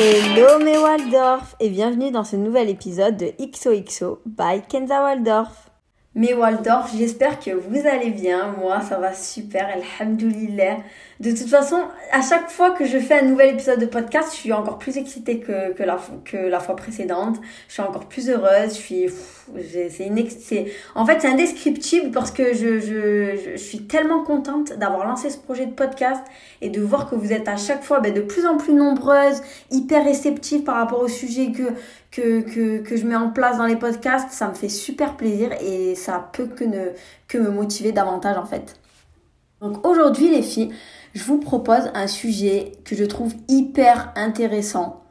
[0.00, 5.72] Hello mes Waldorf et bienvenue dans ce nouvel épisode de XOXO by Kenza Waldorf.
[6.14, 8.54] Mes Waldorf, j'espère que vous allez bien.
[8.60, 10.76] Moi, ça va super, alhamdoulilah.
[11.20, 11.82] De toute façon,
[12.12, 14.98] à chaque fois que je fais un nouvel épisode de podcast, je suis encore plus
[14.98, 17.38] excitée que, la, fois précédente.
[17.66, 18.68] Je suis encore plus heureuse.
[18.68, 19.06] Je suis,
[19.90, 25.66] c'est en fait, c'est indescriptible parce que je, suis tellement contente d'avoir lancé ce projet
[25.66, 26.22] de podcast
[26.60, 29.42] et de voir que vous êtes à chaque fois ben, de plus en plus nombreuses,
[29.72, 31.74] hyper réceptives par rapport au sujet que
[32.12, 34.30] je mets en place dans les podcasts.
[34.30, 36.90] Ça me fait super plaisir et ça peut que, ne,
[37.26, 38.76] que me motiver davantage en fait.
[39.60, 40.72] Donc aujourd'hui les filles,
[41.18, 45.02] je vous propose un sujet que je trouve hyper intéressant,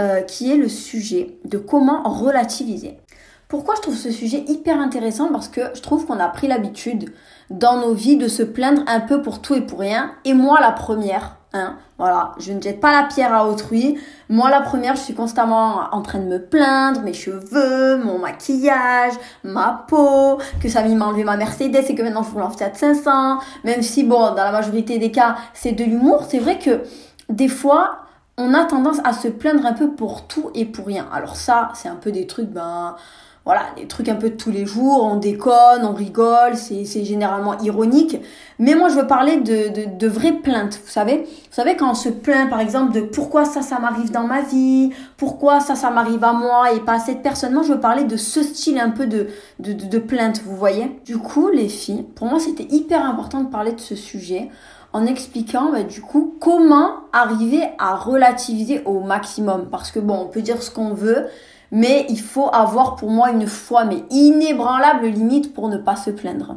[0.00, 2.98] euh, qui est le sujet de comment relativiser.
[3.46, 5.30] Pourquoi je trouve ce sujet hyper intéressant?
[5.30, 7.12] Parce que je trouve qu'on a pris l'habitude
[7.50, 10.16] dans nos vies de se plaindre un peu pour tout et pour rien.
[10.24, 13.98] Et moi, la première, hein, voilà, je ne jette pas la pierre à autrui.
[14.28, 19.14] Moi, la première, je suis constamment en train de me plaindre, mes cheveux, mon maquillage,
[19.44, 22.74] ma peau, que ça m'a enlevé ma Mercedes et que maintenant je roule en Fiat
[22.74, 23.38] 500.
[23.64, 26.24] Même si, bon, dans la majorité des cas, c'est de l'humour.
[26.28, 26.82] C'est vrai que
[27.30, 28.00] des fois,
[28.36, 31.06] on a tendance à se plaindre un peu pour tout et pour rien.
[31.12, 32.96] Alors ça, c'est un peu des trucs, ben
[33.44, 37.58] voilà, des trucs un peu de tous les jours, on déconne, on rigole, c'est généralement
[37.58, 38.18] ironique.
[38.58, 41.24] Mais moi, je veux parler de, de, de vraies plaintes, vous savez.
[41.24, 44.40] Vous savez, quand on se plaint, par exemple, de pourquoi ça, ça m'arrive dans ma
[44.40, 47.52] vie, pourquoi ça, ça m'arrive à moi et pas à cette personne.
[47.52, 49.26] Moi, je veux parler de ce style un peu de,
[49.58, 50.98] de, de plainte, vous voyez.
[51.04, 54.48] Du coup, les filles, pour moi, c'était hyper important de parler de ce sujet
[54.94, 59.68] en expliquant bah, du coup comment arriver à relativiser au maximum.
[59.70, 61.26] Parce que bon, on peut dire ce qu'on veut,
[61.74, 66.10] mais il faut avoir pour moi une foi, mais inébranlable limite pour ne pas se
[66.10, 66.54] plaindre.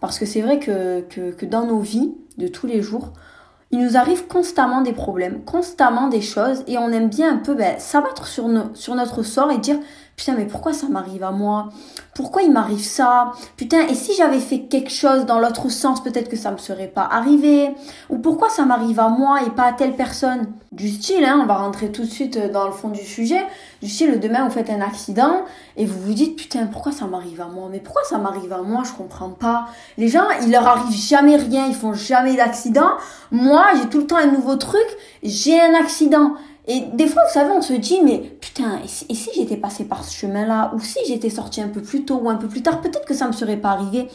[0.00, 3.12] Parce que c'est vrai que, dans nos vies de tous les jours,
[3.70, 7.54] il nous arrive constamment des problèmes, constamment des choses, et on aime bien un peu
[7.54, 9.76] ben, s'abattre sur notre sort et dire
[10.16, 11.70] Putain, mais pourquoi ça m'arrive à moi?
[12.14, 13.32] Pourquoi il m'arrive ça?
[13.56, 16.86] Putain, et si j'avais fait quelque chose dans l'autre sens, peut-être que ça me serait
[16.86, 17.74] pas arrivé?
[18.10, 20.52] Ou pourquoi ça m'arrive à moi et pas à telle personne?
[20.70, 23.44] Du style, hein, on va rentrer tout de suite dans le fond du sujet.
[23.82, 25.42] Du style, demain vous faites un accident
[25.76, 27.68] et vous vous dites putain, pourquoi ça m'arrive à moi?
[27.70, 28.82] Mais pourquoi ça m'arrive à moi?
[28.84, 29.66] Je comprends pas.
[29.98, 32.90] Les gens, il leur arrive jamais rien, ils font jamais d'accident.
[33.32, 34.86] Moi, j'ai tout le temps un nouveau truc,
[35.24, 36.34] j'ai un accident.
[36.66, 40.02] Et des fois, vous savez, on se dit, mais putain, et si, j'étais passé par
[40.02, 42.80] ce chemin-là, ou si j'étais sorti un peu plus tôt ou un peu plus tard,
[42.80, 44.08] peut-être que ça me serait pas arrivé.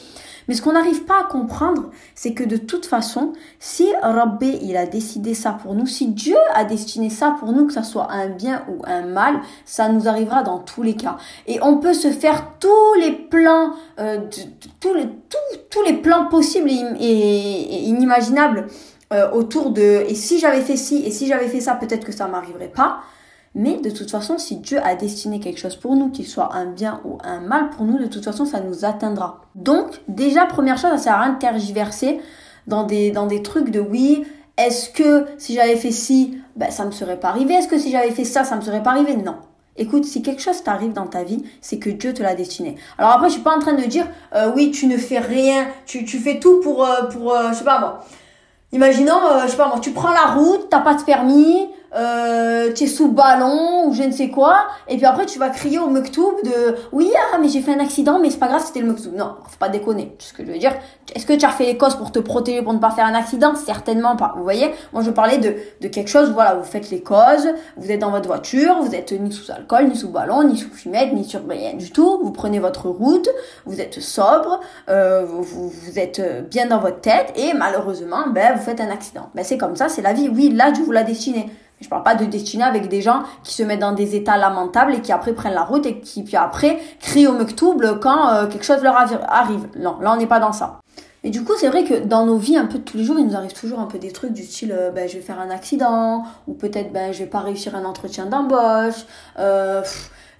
[0.47, 4.77] Mais ce qu'on n'arrive pas à comprendre, c'est que de toute façon, si Rabbi, il
[4.77, 8.11] a décidé ça pour nous, si Dieu a destiné ça pour nous, que ça soit
[8.11, 11.17] un bien ou un mal, ça nous arrivera dans tous les cas.
[11.45, 14.21] Et on peut se faire tous les plans, euh,
[14.79, 14.95] tous,
[15.83, 18.65] les, plans possibles et inimaginables
[19.11, 22.11] euh, autour de et si j'avais fait ci et si j'avais fait ça, peut-être que
[22.11, 23.01] ça m'arriverait pas.
[23.55, 26.65] Mais de toute façon, si Dieu a destiné quelque chose pour nous, qu'il soit un
[26.65, 29.41] bien ou un mal pour nous, de toute façon, ça nous atteindra.
[29.55, 32.21] Donc, déjà, première chose, ça sert à rien de tergiverser
[32.67, 34.23] dans des, dans des trucs de oui,
[34.57, 37.91] est-ce que si j'avais fait ci, ben, ça me serait pas arrivé Est-ce que si
[37.91, 39.15] j'avais fait ça, ça me serait pas arrivé?
[39.15, 39.37] Non.
[39.77, 42.75] Écoute, si quelque chose t'arrive dans ta vie, c'est que Dieu te l'a destiné.
[42.97, 44.05] Alors après, je suis pas en train de dire,
[44.35, 47.59] euh, oui, tu ne fais rien, tu, tu fais tout pour, euh, pour euh, je
[47.59, 47.91] sais pas, bon,
[48.71, 52.71] Imaginons, euh, je sais pas moi, tu prends la route, t'as pas de permis, euh,
[52.73, 55.79] tu es sous ballon ou je ne sais quoi, et puis après tu vas crier
[55.79, 58.81] au mektoub de oui ah mais j'ai fait un accident mais c'est pas grave c'était
[58.81, 59.15] le mektoub.
[59.15, 60.15] Non, faut pas déconner.
[60.19, 60.73] Ce que je veux dire,
[61.15, 63.15] est-ce que tu as fait les causes pour te protéger pour ne pas faire un
[63.15, 63.55] accident?
[63.55, 64.33] Certainement pas.
[64.37, 66.31] Vous voyez, moi je parlais de de quelque chose.
[66.31, 67.47] Voilà, vous faites les causes,
[67.77, 70.69] vous êtes dans votre voiture, vous êtes ni sous alcool, ni sous ballon, ni sous
[70.69, 72.19] fumette, ni sur rien du tout.
[72.23, 73.29] Vous prenez votre route,
[73.65, 78.63] vous êtes sobre, euh, vous, vous, êtes bien dans votre tête et malheureusement ben vous
[78.63, 79.29] faites un accident.
[79.33, 80.29] Ben c'est comme ça, c'est la vie.
[80.29, 81.49] Oui, là Dieu vous l'a destiné.
[81.81, 84.95] Je parle pas de destiné avec des gens qui se mettent dans des états lamentables
[84.95, 88.47] et qui après prennent la route et qui puis après crient au mektoub quand euh,
[88.47, 89.67] quelque chose leur arrive.
[89.77, 90.79] Non, là on n'est pas dans ça.
[91.23, 93.27] Et du coup, c'est vrai que dans nos vies un peu tous les jours, il
[93.27, 95.49] nous arrive toujours un peu des trucs du style euh, ben, je vais faire un
[95.49, 99.05] accident ou peut-être ben je vais pas réussir un entretien d'embauche.
[99.37, 99.81] Euh,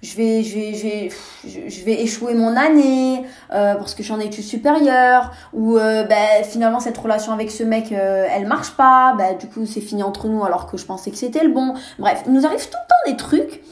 [0.02, 4.18] je vais, je vais, je vais, je vais échouer mon année euh, parce que j'en
[4.18, 8.70] ai études supérieures ou euh, ben, finalement cette relation avec ce mec euh, elle marche
[8.72, 11.52] pas, ben, du coup c'est fini entre nous alors que je pensais que c'était le
[11.52, 11.74] bon.
[11.98, 13.62] Bref, il nous arrive tout le temps des trucs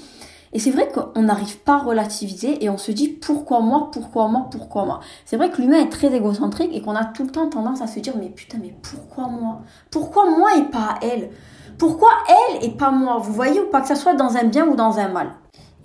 [0.53, 4.29] et c'est vrai qu'on n'arrive pas à relativiser et on se dit pourquoi moi, pourquoi
[4.29, 5.01] moi, pourquoi moi?
[5.25, 7.87] C'est vrai que l'humain est très égocentrique et qu'on a tout le temps tendance à
[7.87, 9.61] se dire mais putain mais pourquoi moi?
[9.91, 11.31] Pourquoi moi et pas elle?
[11.79, 13.19] Pourquoi elle et pas moi?
[13.19, 15.29] Vous voyez ou pas que ça soit dans un bien ou dans un mal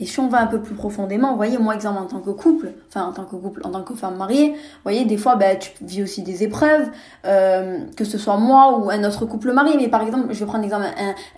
[0.03, 2.31] Et si on va un peu plus profondément, vous voyez, moi, exemple, en tant que
[2.31, 5.37] couple, enfin, en tant que couple, en tant que femme mariée, vous voyez, des fois,
[5.37, 6.89] ben, tu vis aussi des épreuves,
[7.25, 9.77] euh, que ce soit moi ou un autre couple marié.
[9.77, 10.87] Mais par exemple, je vais prendre un exemple,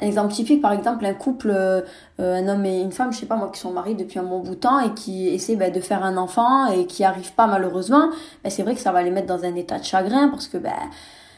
[0.02, 1.82] un, exemple typique, par exemple, un couple, euh,
[2.18, 4.40] un homme et une femme, je sais pas moi, qui sont mariés depuis un bon
[4.40, 7.46] bout de temps et qui essaient ben, de faire un enfant et qui arrivent pas
[7.46, 8.10] malheureusement,
[8.44, 10.58] ben, c'est vrai que ça va les mettre dans un état de chagrin parce que,
[10.58, 10.74] ben,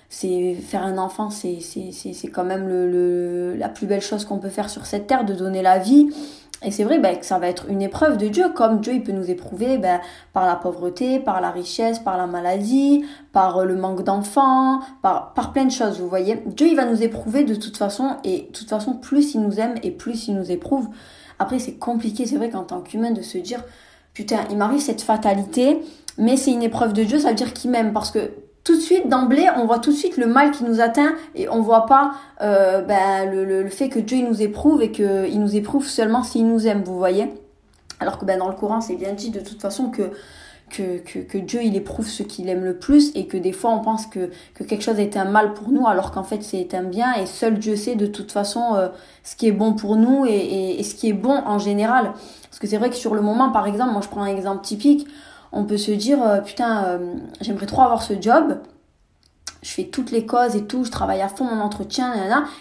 [0.09, 4.23] c'est faire un enfant c'est c'est c'est quand même le, le, la plus belle chose
[4.23, 6.07] qu'on peut faire sur cette terre de donner la vie
[6.63, 9.03] et c'est vrai ben, que ça va être une épreuve de Dieu, comme Dieu il
[9.03, 10.01] peut nous éprouver ben,
[10.33, 15.33] par la pauvreté, par la richesse, par la maladie, par euh, le manque d'enfants, par,
[15.33, 16.41] par plein de choses, vous voyez.
[16.47, 19.59] Dieu il va nous éprouver de toute façon, et de toute façon, plus il nous
[19.59, 20.89] aime et plus il nous éprouve.
[21.37, 23.63] Après, c'est compliqué, c'est vrai qu'en tant qu'humain, de se dire,
[24.13, 25.79] putain, il m'arrive cette fatalité,
[26.17, 28.31] mais c'est une épreuve de Dieu, ça veut dire qu'il m'aime, parce que
[28.67, 31.47] tout de suite, d'emblée, on voit tout de suite le mal qui nous atteint et
[31.47, 35.55] on voit pas euh, ben, le, fait que Dieu il nous éprouve et qu'il nous
[35.55, 37.31] éprouve seulement s'il nous aime, vous voyez.
[38.01, 40.11] Alors que ben, dans le Coran, c'est bien dit de toute façon que,
[40.69, 44.05] que, Dieu il éprouve ce qu'il aime le plus et que des fois on pense
[44.05, 47.13] que, que quelque chose est un mal pour nous alors qu'en fait c'est un bien
[47.13, 48.89] et seul Dieu sait de toute façon euh,
[49.23, 52.11] ce qui est bon pour nous et ce qui est bon en général.
[52.57, 54.61] Parce que c'est vrai que sur le moment, par exemple, moi je prends un exemple
[54.65, 55.07] typique,
[55.51, 58.59] on peut se dire euh, putain euh, j'aimerais trop avoir ce job
[59.67, 62.13] je fais toutes les causes et tout, je travaille à fond mon entretien,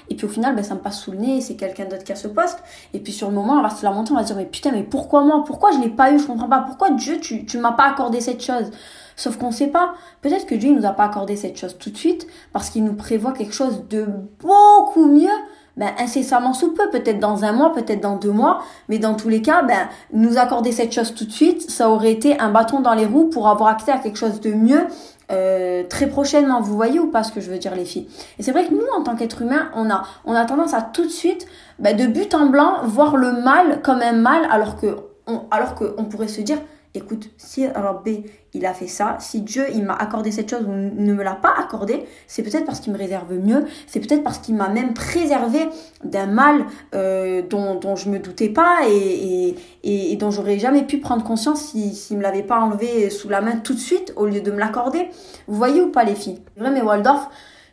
[0.08, 2.12] et puis au final, ben, ça me passe sous le nez, c'est quelqu'un d'autre qui
[2.12, 2.58] a ce poste.
[2.94, 4.72] Et puis sur le moment, on va se lamenter, on va se dire, mais putain,
[4.72, 5.44] mais pourquoi moi?
[5.46, 6.18] Pourquoi je l'ai pas eu?
[6.18, 6.60] Je comprends pas.
[6.60, 8.70] Pourquoi Dieu, tu, tu m'as pas accordé cette chose?
[9.14, 9.94] Sauf qu'on sait pas.
[10.20, 12.84] Peut-être que Dieu, il nous a pas accordé cette chose tout de suite, parce qu'il
[12.84, 14.06] nous prévoit quelque chose de
[14.40, 15.28] beaucoup mieux
[15.76, 19.28] ben, incessamment sous peu, peut-être dans un mois, peut-être dans deux mois, mais dans tous
[19.28, 22.80] les cas, ben, nous accorder cette chose tout de suite, ça aurait été un bâton
[22.80, 24.86] dans les roues pour avoir accès à quelque chose de mieux
[25.32, 26.60] euh, très prochainement.
[26.60, 28.08] Vous voyez ou pas ce que je veux dire, les filles?
[28.38, 30.82] Et c'est vrai que nous, en tant qu'être humain, on a, on a tendance à
[30.82, 31.46] tout de suite,
[31.78, 34.96] ben, de but en blanc, voir le mal comme un mal, alors que,
[35.26, 36.58] on, alors qu'on pourrait se dire,
[36.96, 38.08] écoute, si B,
[38.54, 41.34] il a fait ça, si Dieu, il m'a accordé cette chose ou ne me l'a
[41.34, 44.94] pas accordé, c'est peut-être parce qu'il me réserve mieux, c'est peut-être parce qu'il m'a même
[44.94, 45.68] préservé
[46.04, 46.64] d'un mal
[46.94, 49.54] euh, dont, dont je me doutais pas et,
[49.84, 53.10] et, et dont j'aurais jamais pu prendre conscience s'il si, ne me l'avait pas enlevé
[53.10, 55.08] sous la main tout de suite au lieu de me l'accorder.
[55.46, 56.40] Vous voyez ou pas les filles?
[56.56, 57.28] Vrai mais Waldorf,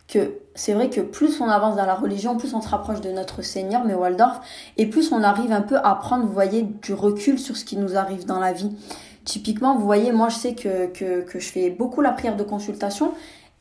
[0.08, 3.10] que c'est vrai que plus on avance dans la religion, plus on se rapproche de
[3.12, 4.42] notre Seigneur, mais Waldorf,
[4.78, 7.78] et plus on arrive un peu à prendre, vous voyez, du recul sur ce qui
[7.78, 8.70] nous arrive dans la vie.
[9.26, 12.44] Typiquement, vous voyez, moi je sais que, que, que je fais beaucoup la prière de
[12.44, 13.14] consultation.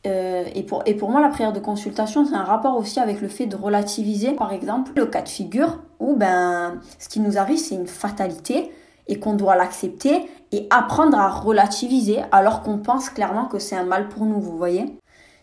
[0.05, 3.21] Euh, et, pour, et pour moi, la prière de consultation, c'est un rapport aussi avec
[3.21, 7.37] le fait de relativiser, par exemple, le cas de figure où ben, ce qui nous
[7.37, 8.71] arrive, c'est une fatalité
[9.07, 13.85] et qu'on doit l'accepter et apprendre à relativiser alors qu'on pense clairement que c'est un
[13.85, 14.97] mal pour nous, vous voyez.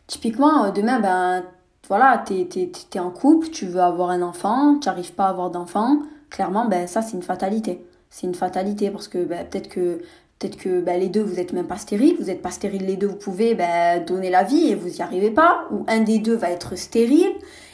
[0.06, 1.42] Typiquement, euh, demain, ben,
[1.88, 5.50] voilà, t'es es, en couple, tu veux avoir un enfant, tu n'arrives pas à avoir
[5.50, 10.02] d'enfant, clairement, ben, ça, c'est une fatalité c'est une fatalité parce que bah, peut-être que
[10.38, 12.96] peut-être que bah, les deux vous êtes même pas stériles, vous êtes pas stériles les
[12.96, 16.18] deux, vous pouvez bah, donner la vie et vous y arrivez pas, ou un des
[16.18, 17.32] deux va être stérile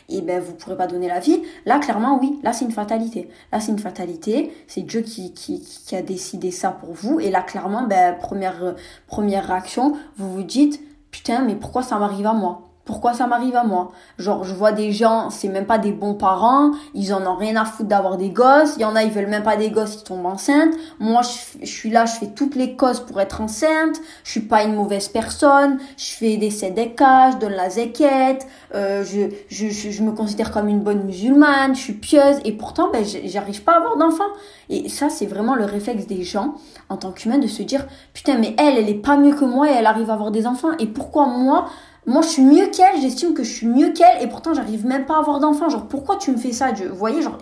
[0.08, 1.42] et ben vous pourrez pas donner la vie.
[1.64, 3.28] Là clairement oui, là c'est une fatalité.
[3.52, 7.30] Là c'est une fatalité, c'est Dieu qui, qui, qui a décidé ça pour vous et
[7.30, 10.80] là clairement ben première première réaction, vous vous dites
[11.10, 12.65] putain mais pourquoi ça m'arrive à moi?
[12.86, 13.90] Pourquoi ça m'arrive à moi?
[14.16, 17.56] Genre, je vois des gens, c'est même pas des bons parents, ils en ont rien
[17.56, 18.74] à foutre d'avoir des gosses.
[18.76, 20.72] Il y en a, ils veulent même pas des gosses, ils tombent enceintes.
[21.00, 21.20] Moi,
[21.60, 24.00] je, suis là, je fais toutes les causes pour être enceinte.
[24.22, 25.78] Je suis pas une mauvaise personne.
[25.96, 28.46] Je fais des sédécas, je donne la zéquette.
[28.72, 31.74] Euh, je, je, je, me considère comme une bonne musulmane.
[31.74, 32.36] Je suis pieuse.
[32.44, 34.24] Et pourtant, ben, j'arrive pas à avoir d'enfants.
[34.68, 36.54] Et ça, c'est vraiment le réflexe des gens,
[36.88, 39.70] en tant qu'humain, de se dire, putain, mais elle, elle est pas mieux que moi
[39.70, 40.70] et elle arrive à avoir des enfants.
[40.78, 41.66] Et pourquoi moi
[42.06, 45.06] moi je suis mieux qu'elle, j'estime que je suis mieux qu'elle et pourtant j'arrive même
[45.06, 45.68] pas à avoir d'enfant.
[45.68, 46.88] Genre pourquoi tu me fais ça Dieu?
[46.88, 47.38] Vous voyez, genre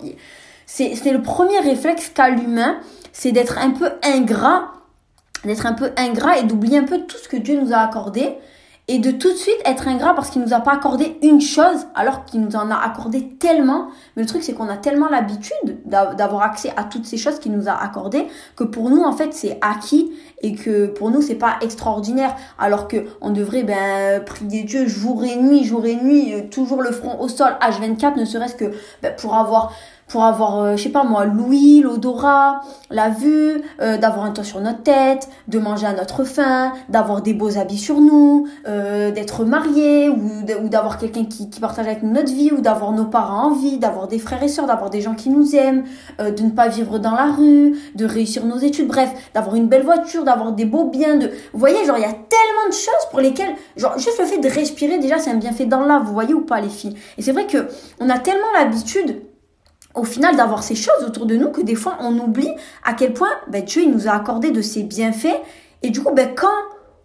[0.66, 2.78] c'est le premier réflexe qu'a l'humain,
[3.12, 4.72] c'est d'être un peu ingrat,
[5.44, 8.34] d'être un peu ingrat et d'oublier un peu tout ce que Dieu nous a accordé
[8.86, 11.86] et de tout de suite être ingrat parce qu'il nous a pas accordé une chose
[11.94, 13.88] alors qu'il nous en a accordé tellement.
[14.14, 17.52] Mais le truc c'est qu'on a tellement l'habitude d'avoir accès à toutes ces choses qu'il
[17.52, 18.26] nous a accordées
[18.56, 20.12] que pour nous en fait c'est acquis
[20.42, 25.24] et que pour nous c'est pas extraordinaire alors que on devrait ben prier Dieu jour
[25.24, 28.70] et nuit, jour et nuit, euh, toujours le front au sol H24 ne serait-ce que
[29.02, 29.72] ben, pour avoir
[30.08, 34.44] pour avoir, euh, je sais pas moi, l'ouïe, l'odorat, la vue, euh, d'avoir un toit
[34.44, 39.10] sur notre tête, de manger à notre faim, d'avoir des beaux habits sur nous, euh,
[39.10, 43.06] d'être marié ou d'avoir quelqu'un qui, qui partage avec nous notre vie ou d'avoir nos
[43.06, 45.84] parents en vie, d'avoir des frères et sœurs, d'avoir des gens qui nous aiment,
[46.18, 49.82] de ne pas vivre dans la rue, de réussir nos études, bref, d'avoir une belle
[49.82, 51.26] voiture, d'avoir des beaux biens, de...
[51.52, 54.38] Vous voyez, genre, il y a tellement de choses pour lesquelles, genre, juste le fait
[54.38, 56.94] de respirer, déjà, c'est un bienfait dans l'âme, vous voyez ou pas, les filles.
[57.18, 57.68] Et c'est vrai que
[58.00, 59.22] on a tellement l'habitude
[59.94, 62.50] au final d'avoir ces choses autour de nous que des fois on oublie
[62.84, 65.40] à quel point ben, Dieu il nous a accordé de ses bienfaits.
[65.82, 66.48] Et du coup, ben, quand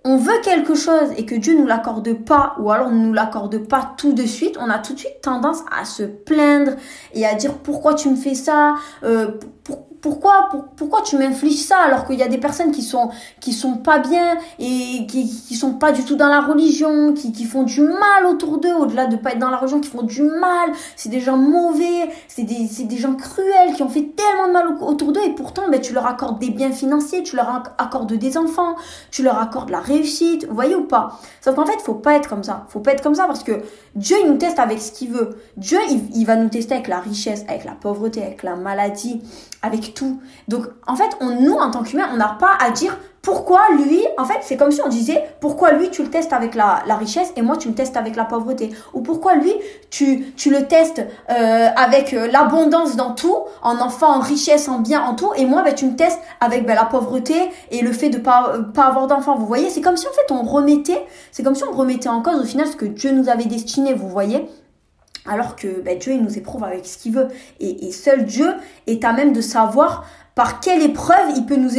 [0.06, 3.58] on veut quelque chose et que Dieu nous l'accorde pas ou alors ne nous l'accorde
[3.68, 6.72] pas tout de suite, on a tout de suite tendance à se plaindre
[7.14, 9.32] et à dire pourquoi tu me fais ça, euh,
[10.02, 13.78] pourquoi, pourquoi tu m'infliges ça alors qu'il y a des personnes qui sont, qui sont
[13.78, 17.64] pas bien et qui, qui sont pas du tout dans la religion, qui, qui font
[17.64, 20.72] du mal autour d'eux, au-delà de pas être dans la religion, qui font du mal,
[20.96, 24.54] c'est des gens mauvais, c'est des, c'est des gens cruels qui ont fait tellement de
[24.54, 28.14] mal autour d'eux et pourtant, ben, tu leur accordes des biens financiers, tu leur accordes
[28.14, 28.76] des enfants,
[29.12, 31.20] tu leur accordes la réussite, vous voyez ou pas?
[31.42, 32.66] Sauf qu'en fait, faut pas être comme ça.
[32.70, 33.62] Faut pas être comme ça parce que
[33.96, 35.38] Dieu, il nous teste avec ce qu'il veut.
[35.58, 39.22] Dieu, il, il va nous tester avec la richesse, avec la pauvreté, avec la maladie,
[39.62, 39.89] avec
[40.48, 44.02] Donc, en fait, on, nous, en tant qu'humains, on n'a pas à dire pourquoi lui,
[44.18, 47.34] en fait, c'est comme si on disait pourquoi lui tu le testes avec la, richesse
[47.36, 48.70] et moi tu me testes avec la pauvreté.
[48.94, 49.54] Ou pourquoi lui
[49.90, 54.80] tu, tu le testes euh, avec euh, l'abondance dans tout, en enfant, en richesse, en
[54.80, 57.36] bien, en tout, et moi ben, tu me testes avec ben, la pauvreté
[57.72, 59.36] et le fait de pas, pas avoir d'enfant.
[59.36, 62.22] Vous voyez, c'est comme si en fait on remettait, c'est comme si on remettait en
[62.22, 64.48] cause au final ce que Dieu nous avait destiné, vous voyez.
[65.30, 67.28] Alors que ben, Dieu, il nous éprouve avec ce qu'il veut.
[67.60, 68.54] Et, seul Dieu
[68.88, 70.06] est à même de savoir
[70.36, 71.78] par quelle épreuve il peut nous,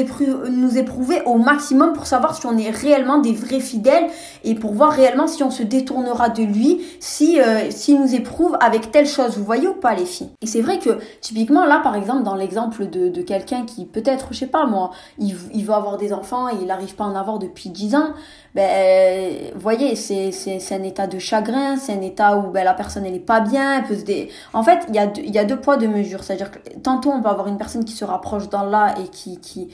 [0.77, 4.09] éprouver au maximum pour savoir si on est réellement des vrais fidèles
[4.45, 8.59] et pour voir réellement si on se détournera de lui, si euh, s'il nous éprouve
[8.61, 9.39] avec telle chose.
[9.39, 10.29] Vous voyez ou pas les filles?
[10.43, 14.29] Et c'est vrai que typiquement là, par exemple, dans l'exemple de, de quelqu'un qui peut-être,
[14.33, 17.07] je sais pas moi, il, il veut avoir des enfants et il n'arrive pas à
[17.07, 18.13] en avoir depuis 10 ans,
[18.55, 22.65] ben, vous voyez, c'est, c'est, c'est un état de chagrin, c'est un état où ben,
[22.65, 24.29] la personne elle est pas bien, elle peut se dé...
[24.53, 26.25] En fait, il y a, il y a deux poids, deux mesures.
[26.25, 29.69] C'est-à-dire que tantôt on peut avoir une personne qui se rapproche d'Allah et qui, qui,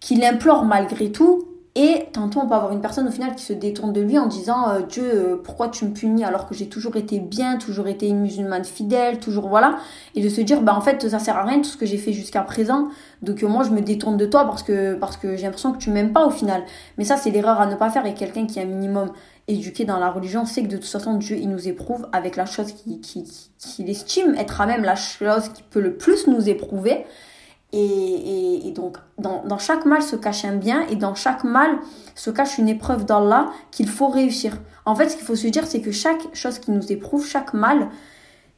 [0.00, 3.52] qui l'implore malgré tout, et tantôt, on peut avoir une personne au final qui se
[3.52, 6.70] détourne de lui en disant euh, Dieu, euh, pourquoi tu me punis alors que j'ai
[6.70, 9.76] toujours été bien, toujours été une musulmane fidèle, toujours voilà.
[10.14, 11.98] Et de se dire, bah en fait, ça sert à rien tout ce que j'ai
[11.98, 12.88] fait jusqu'à présent.
[13.20, 14.96] Donc euh, moi, je me détourne de toi parce que,
[15.36, 16.62] j'ai l'impression que tu m'aimes pas au final.
[16.96, 18.06] Mais ça, c'est l'erreur à ne pas faire.
[18.06, 19.12] Et quelqu'un qui est un minimum
[19.46, 22.46] éduqué dans la religion sait que de toute façon, Dieu, il nous éprouve avec la
[22.46, 26.48] chose qu'il qui, qui, estime être à même la chose qui peut le plus nous
[26.48, 27.04] éprouver.
[27.72, 31.78] Et, et, donc, dans, dans, chaque mal se cache un bien, et dans chaque mal
[32.14, 34.58] se cache une épreuve d'Allah qu'il faut réussir.
[34.84, 37.52] En fait, ce qu'il faut se dire, c'est que chaque chose qui nous éprouve, chaque
[37.54, 37.88] mal,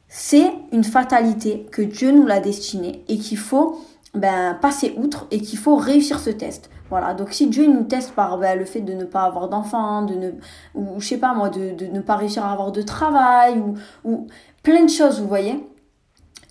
[0.07, 3.81] c'est une fatalité que Dieu nous l'a destinée et qu'il faut
[4.13, 6.69] ben, passer outre et qu'il faut réussir ce test.
[6.89, 10.03] Voilà, donc si Dieu nous teste par ben, le fait de ne pas avoir d'enfants,
[10.03, 10.31] de ne,
[10.73, 13.75] ou je sais pas moi, de, de ne pas réussir à avoir de travail, ou,
[14.03, 14.27] ou
[14.63, 15.63] plein de choses, vous voyez,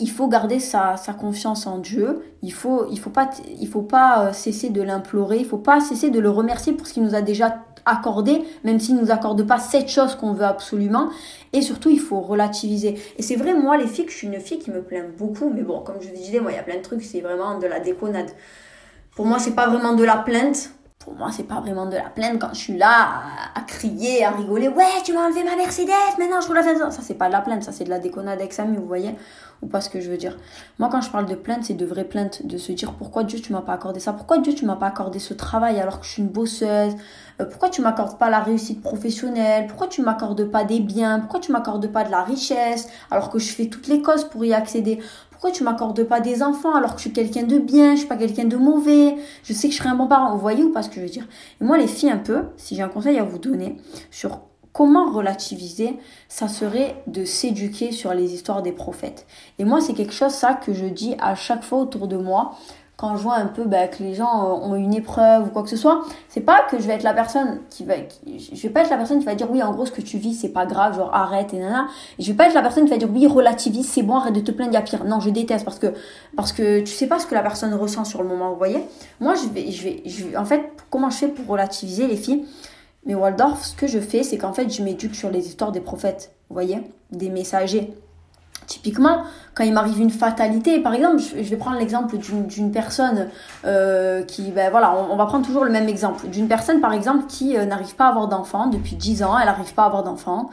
[0.00, 2.23] il faut garder sa, sa, confiance en Dieu.
[2.43, 5.38] Il faut, il faut pas, il faut pas euh, cesser de l'implorer.
[5.38, 8.78] Il faut pas cesser de le remercier pour ce qu'il nous a déjà accordé, même
[8.78, 11.09] s'il nous accorde pas cette chose qu'on veut absolument.
[11.52, 12.99] Et surtout, il faut relativiser.
[13.17, 15.50] Et c'est vrai, moi, les filles, je suis une fille qui me plaint beaucoup.
[15.50, 17.59] Mais bon, comme je vous disais, moi, il y a plein de trucs, c'est vraiment
[17.59, 18.31] de la déconnade.
[19.17, 20.71] Pour moi, c'est pas vraiment de la plainte
[21.17, 22.41] moi, c'est pas vraiment de la plainte.
[22.41, 23.23] Quand je suis là
[23.55, 24.69] à, crier, à rigoler.
[24.69, 27.33] Ouais, tu m'as enlevé ma Mercedes, maintenant je roule la Ça, ça c'est pas de
[27.33, 29.15] la plainte, ça c'est de la déconnade avec Samy, vous voyez
[29.62, 30.37] Ou pas ce que je veux dire.
[30.79, 33.38] Moi, quand je parle de plainte, c'est de vraies plaintes, de se dire pourquoi Dieu
[33.41, 34.12] tu m'as pas accordé ça?
[34.12, 36.95] Pourquoi Dieu tu m'as pas accordé ce travail alors que je suis une bosseuse?
[37.41, 39.67] Euh, Pourquoi tu m'accordes pas la réussite professionnelle?
[39.67, 41.21] Pourquoi tu m'accordes pas des biens?
[41.21, 42.88] Pourquoi tu m'accordes pas de la richesse?
[43.11, 45.00] Alors que je fais toutes les causes pour y accéder
[45.38, 48.09] pourquoi tu m'accordes pas des enfants alors que je suis quelqu'un de bien, je suis
[48.09, 49.14] pas quelqu'un de mauvais,
[49.45, 50.33] je sais que je serai un bon parent.
[50.33, 51.28] Vous voyez ou pas ce que je veux dire?
[51.61, 53.76] Et moi, les filles, un peu, si j'ai un conseil à vous donner
[54.11, 54.40] sur
[54.73, 55.97] comment relativiser,
[56.28, 59.28] ça serait de s'éduquer sur les histoires des prophètes.
[59.61, 62.57] Et moi, c'est quelque chose, ça, que je dis à chaque fois autour de moi
[62.99, 65.62] quand je vois un peu bah, que les gens euh, ont une épreuve ou quoi
[65.62, 67.95] que ce soit, c'est pas que je vais être la personne qui va,
[68.26, 70.19] je vais pas être la personne qui va dire oui en gros ce que tu
[70.19, 71.87] vis c'est pas grave genre arrête et nana.
[72.19, 74.40] Je vais pas être la personne qui va dire oui relativise c'est bon arrête de
[74.40, 75.05] te plaindre il y a pire.
[75.05, 75.95] Non je déteste parce que
[76.37, 78.83] parce que tu sais pas ce que la personne ressent sur le moment vous voyez.
[79.21, 82.47] Moi je vais je vais je en fait comment je fais pour relativiser les filles?
[83.07, 85.81] Mais Waldorf ce que je fais c'est qu'en fait je m'éduque sur les histoires des
[85.81, 86.81] prophètes vous voyez
[87.12, 87.95] des messagers
[88.68, 89.22] Typiquement,
[89.54, 93.28] quand il m'arrive une fatalité, par exemple, je vais prendre l'exemple d'une personne
[93.64, 96.28] euh, qui, ben voilà, on, va prendre toujours le même exemple.
[96.28, 99.46] D'une personne, par exemple, qui euh, n'arrive pas à avoir d'enfant depuis 10 ans, elle
[99.46, 100.50] n'arrive pas à avoir d'enfant.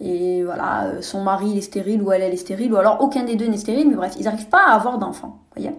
[0.00, 3.02] Et voilà, euh, son mari il est stérile ou elle, elle est stérile, ou alors
[3.02, 5.40] aucun des deux n'est stérile, mais bref, ils n'arrivent pas à avoir d'enfant.
[5.54, 5.74] voyez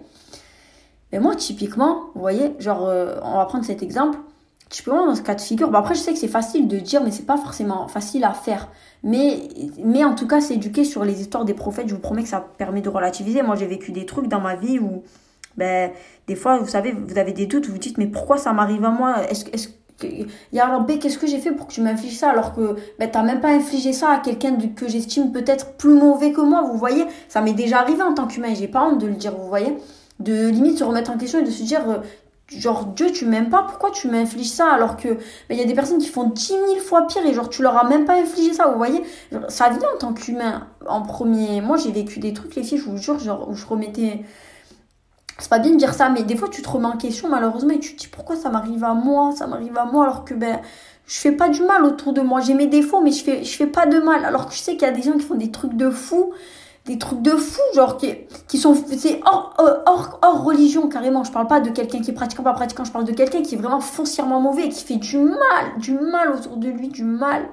[1.10, 2.88] Et moi, typiquement, vous voyez, genre,
[3.24, 4.18] on va prendre cet exemple
[4.72, 7.02] typiquement dans ce cas de figure, bah après je sais que c'est facile de dire,
[7.04, 8.68] mais c'est pas forcément facile à faire.
[9.04, 9.48] Mais,
[9.84, 12.40] mais en tout cas, s'éduquer sur les histoires des prophètes, je vous promets que ça
[12.40, 13.42] permet de relativiser.
[13.42, 15.02] Moi, j'ai vécu des trucs dans ma vie où,
[15.56, 15.90] ben,
[16.26, 18.84] des fois, vous savez, vous avez des doutes, vous vous dites, mais pourquoi ça m'arrive
[18.84, 19.16] à moi?
[19.28, 19.44] Est-ce
[20.04, 23.22] est Ya qu'est-ce que j'ai fait pour que tu m'infliges ça alors que ben, t'as
[23.22, 27.04] même pas infligé ça à quelqu'un que j'estime peut-être plus mauvais que moi, vous voyez?
[27.28, 28.54] Ça m'est déjà arrivé en tant qu'humain.
[28.54, 29.76] J'ai pas honte de le dire, vous voyez?
[30.18, 31.98] De limite se remettre en question et de se dire, euh,
[32.60, 35.18] genre Dieu, tu m'aimes pas, pourquoi tu m'infliges ça alors que
[35.50, 37.76] il y a des personnes qui font dix mille fois pire et genre tu leur
[37.76, 39.02] as même pas infligé ça, vous voyez?
[39.48, 41.60] Ça vient en tant qu'humain en premier.
[41.60, 44.24] Moi j'ai vécu des trucs, les filles, je vous jure, genre où je remettais
[45.38, 47.72] c'est pas bien de dire ça, mais des fois tu te remets en question malheureusement
[47.72, 50.34] et tu te dis pourquoi ça m'arrive à moi, ça m'arrive à moi alors que
[50.34, 50.60] ben
[51.06, 52.40] je fais pas du mal autour de moi.
[52.40, 54.24] J'ai mes défauts, mais je fais, je fais pas de mal.
[54.24, 56.32] Alors que je sais qu'il y a des gens qui font des trucs de fou
[56.84, 61.22] des trucs de fou, genre qui, sont c'est hors, euh, hors, hors religion carrément.
[61.22, 63.54] Je parle pas de quelqu'un qui est pratiquant pas pratiquant, je parle de quelqu'un qui
[63.54, 67.48] est vraiment foncièrement mauvais, qui fait du mal, du mal autour de lui, du mal.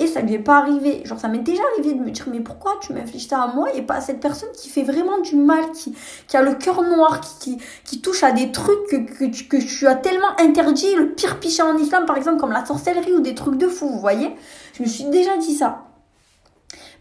[0.00, 1.02] Et ça lui est pas arrivé.
[1.04, 3.72] Genre ça m'est déjà arrivé de me dire mais pourquoi tu m'infliges ça à moi
[3.72, 5.94] et pas à cette personne qui fait vraiment du mal, qui,
[6.26, 9.58] qui a le cœur noir, qui, qui, touche à des trucs que, que, tu, que
[9.58, 13.20] tu as tellement interdit, le pire péché en islam par exemple comme la sorcellerie ou
[13.20, 14.34] des trucs de fou, vous voyez?
[14.74, 15.91] Je me suis déjà dit ça.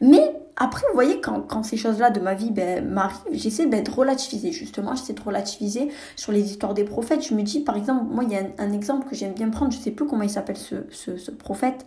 [0.01, 3.89] Mais après, vous voyez, quand, ces choses-là de ma vie ben, m'arrivent, j'essaie ben, de
[3.89, 7.25] relativiser, justement, j'essaie de relativiser sur les histoires des prophètes.
[7.27, 9.71] Je me dis, par exemple, moi, il y a un, exemple que j'aime bien prendre,
[9.71, 11.85] je sais plus comment il s'appelle ce, prophète,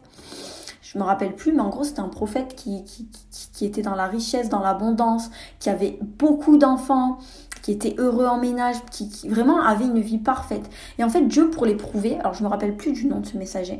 [0.82, 3.08] je me rappelle plus, mais en gros, c'était un prophète qui, qui,
[3.52, 7.18] qui, était dans la richesse, dans l'abondance, qui avait beaucoup d'enfants,
[7.62, 10.68] qui était heureux en ménage, qui, vraiment avait une vie parfaite.
[10.98, 13.36] Et en fait, Dieu, pour l'éprouver, alors je me rappelle plus du nom de ce
[13.36, 13.78] messager,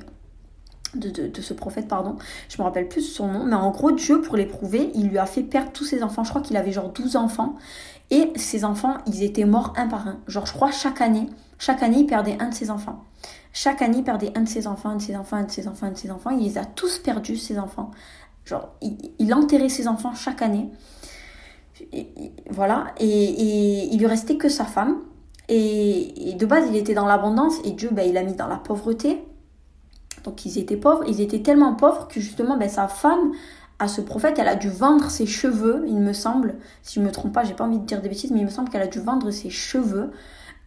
[0.97, 2.17] de, ce prophète, pardon.
[2.49, 5.27] Je me rappelle plus son nom, mais en gros, Dieu, pour l'éprouver, il lui a
[5.27, 6.25] fait perdre tous ses enfants.
[6.25, 7.57] Je crois qu'il avait genre 12 enfants.
[8.11, 10.19] Et ses enfants, ils étaient morts un par un.
[10.27, 11.27] Genre, je crois, chaque année,
[11.59, 13.05] chaque année, il perdait un de ses enfants.
[13.53, 15.69] Chaque année, il perdait un de ses enfants, un de ses enfants, un de ses
[15.69, 16.31] enfants, un de ses enfants.
[16.31, 17.91] Il les a tous perdus, ses enfants.
[18.45, 20.69] Genre, il, enterrait ses enfants chaque année.
[22.51, 22.89] voilà.
[23.01, 24.99] Et, et, il lui restait que sa femme.
[25.49, 27.55] Et, de base, il était dans l'abondance.
[27.65, 29.23] Et Dieu, ben, il l'a mis dans la pauvreté
[30.25, 33.33] donc ils étaient pauvres, ils étaient tellement pauvres que justement ben, sa femme,
[33.78, 36.54] à ce prophète, elle a dû vendre ses cheveux, il me semble.
[36.83, 38.50] Si je me trompe pas, j'ai pas envie de dire des bêtises, mais il me
[38.50, 40.11] semble qu'elle a dû vendre ses cheveux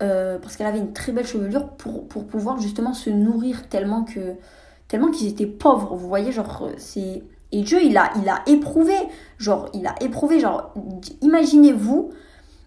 [0.04, 4.36] euh, parce qu'elle avait une très belle chevelure pour, pouvoir justement se nourrir tellement que
[4.88, 5.96] tellement qu'ils étaient pauvres.
[5.96, 8.94] Vous voyez, genre c'est et Dieu il a il a éprouvé,
[9.38, 10.74] genre il a éprouvé, genre
[11.22, 12.12] imaginez-vous,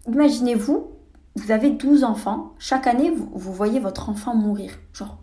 [0.08, 0.88] imaginez-vous,
[1.36, 5.18] vous avez 12 enfants, chaque année vous, vous voyez votre enfant mourir, genre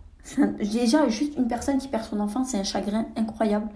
[0.58, 3.68] Déjà, juste une personne qui perd son enfant, c'est un chagrin incroyable.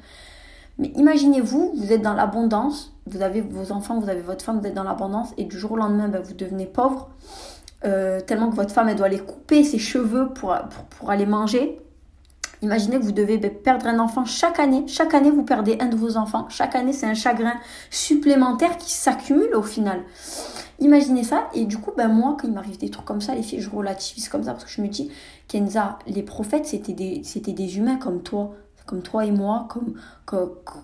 [0.78, 4.66] Mais imaginez-vous, vous êtes dans l'abondance, vous avez vos enfants, vous avez votre femme, vous
[4.66, 7.10] êtes dans l'abondance, et du jour au lendemain, ben, vous devenez pauvre,
[7.84, 10.56] euh, tellement que votre femme, doit aller couper ses cheveux pour,
[11.08, 11.80] aller manger.
[12.62, 14.84] Imaginez que vous devez ben, perdre un enfant chaque année.
[14.86, 16.46] Chaque année, vous perdez un de vos enfants.
[16.48, 17.54] Chaque année, c'est un chagrin
[17.90, 20.02] supplémentaire qui s'accumule au final.
[20.78, 21.48] Imaginez ça.
[21.54, 23.68] Et du coup, ben moi, quand il m'arrive des trucs comme ça, les filles, je
[23.68, 25.10] relativise comme ça parce que je me dis,
[25.48, 28.54] Kenza, les prophètes, c'était des, c'était des humains comme toi,
[28.86, 29.94] comme toi et moi, comme,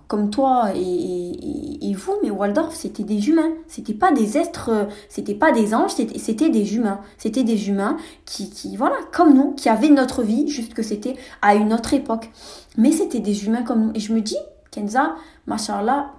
[0.06, 3.52] comme, toi et, et, vous, mais Waldorf, c'était des humains.
[3.66, 7.00] C'était pas des êtres, c'était pas des anges, c'était, des humains.
[7.18, 11.16] C'était des humains qui, qui, voilà, comme nous, qui avaient notre vie, juste que c'était
[11.42, 12.30] à une autre époque.
[12.76, 13.92] Mais c'était des humains comme nous.
[13.94, 14.38] Et je me dis,
[14.70, 16.12] Kenza, machallah,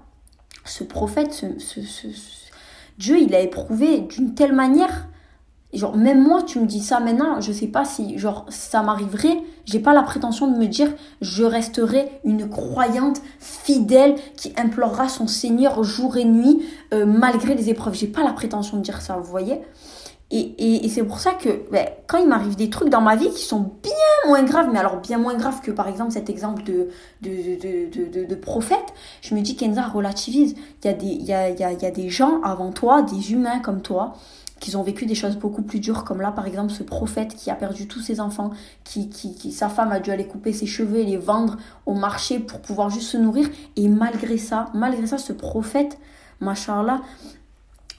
[0.66, 2.08] ce prophète, ce, ce,
[2.98, 5.09] Dieu, il a éprouvé d'une telle manière
[5.72, 9.38] Genre, même moi, tu me dis ça maintenant, je sais pas si, genre, ça m'arriverait.
[9.66, 15.28] J'ai pas la prétention de me dire, je resterai une croyante fidèle qui implorera son
[15.28, 17.94] Seigneur jour et nuit, euh, malgré les épreuves.
[17.94, 19.62] J'ai pas la prétention de dire ça, vous voyez.
[20.32, 23.32] Et, et, c'est pour ça que ben, quand il m'arrive des trucs dans ma vie
[23.32, 23.92] qui sont bien
[24.28, 26.90] moins graves, mais alors bien moins graves que par exemple cet exemple de,
[27.24, 30.54] de, de, de, de prophète, je me dis Kenza relativise.
[30.84, 33.82] Il y, a y a, il y a des gens avant toi, des humains comme
[33.82, 34.14] toi,
[34.60, 37.50] qu'ils ont vécu des choses beaucoup plus dures, comme là par exemple ce prophète qui
[37.50, 38.52] a perdu tous ses enfants,
[38.84, 41.94] qui, qui, qui, sa femme a dû aller couper ses cheveux et les vendre au
[41.94, 43.50] marché pour pouvoir juste se nourrir.
[43.76, 45.98] Et malgré ça, malgré ça, ce prophète,
[46.42, 47.02] machallah,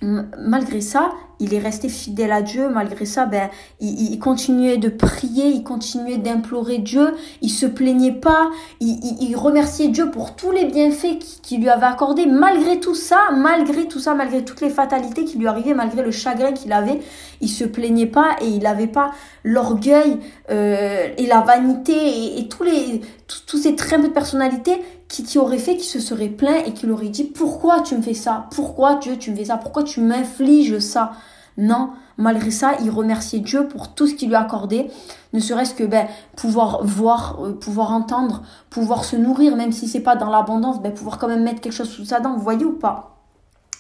[0.03, 2.69] malgré ça, il est resté fidèle à Dieu.
[2.69, 3.49] Malgré ça, ben,
[3.81, 7.15] il, continuait de prier, il continuait d'implorer Dieu.
[7.43, 8.51] Il se plaignait pas.
[8.81, 12.27] Il, remerciait Dieu pour tous les bienfaits qu'il lui avait accordés.
[12.27, 16.11] Malgré tout ça, malgré tout ça, malgré toutes les fatalités qui lui arrivaient, malgré le
[16.11, 17.01] chagrin qu'il avait,
[17.41, 19.13] il se plaignait pas et il n'avait pas
[19.45, 20.19] l'orgueil
[20.51, 23.01] euh, et la vanité et, tous les
[23.47, 24.73] tous ces traits de personnalité
[25.11, 28.01] qui, qui aurait fait qu'il se serait plaint et qu'il aurait dit pourquoi tu me
[28.01, 28.47] fais ça?
[28.53, 29.59] Pourquoi Dieu tu me fais ça?
[29.59, 31.13] Pourquoi tu m'infliges ça?
[31.59, 34.89] Non, malgré ça, il remerciait Dieu pour tout ce qu'il lui a accordé,
[35.33, 40.01] ne serait-ce que ben, pouvoir voir, euh, pouvoir entendre, pouvoir se nourrir, même si c'est
[40.01, 42.65] pas dans l'abondance, ben, pouvoir quand même mettre quelque chose sous sa dent, vous voyez
[42.65, 43.19] ou pas?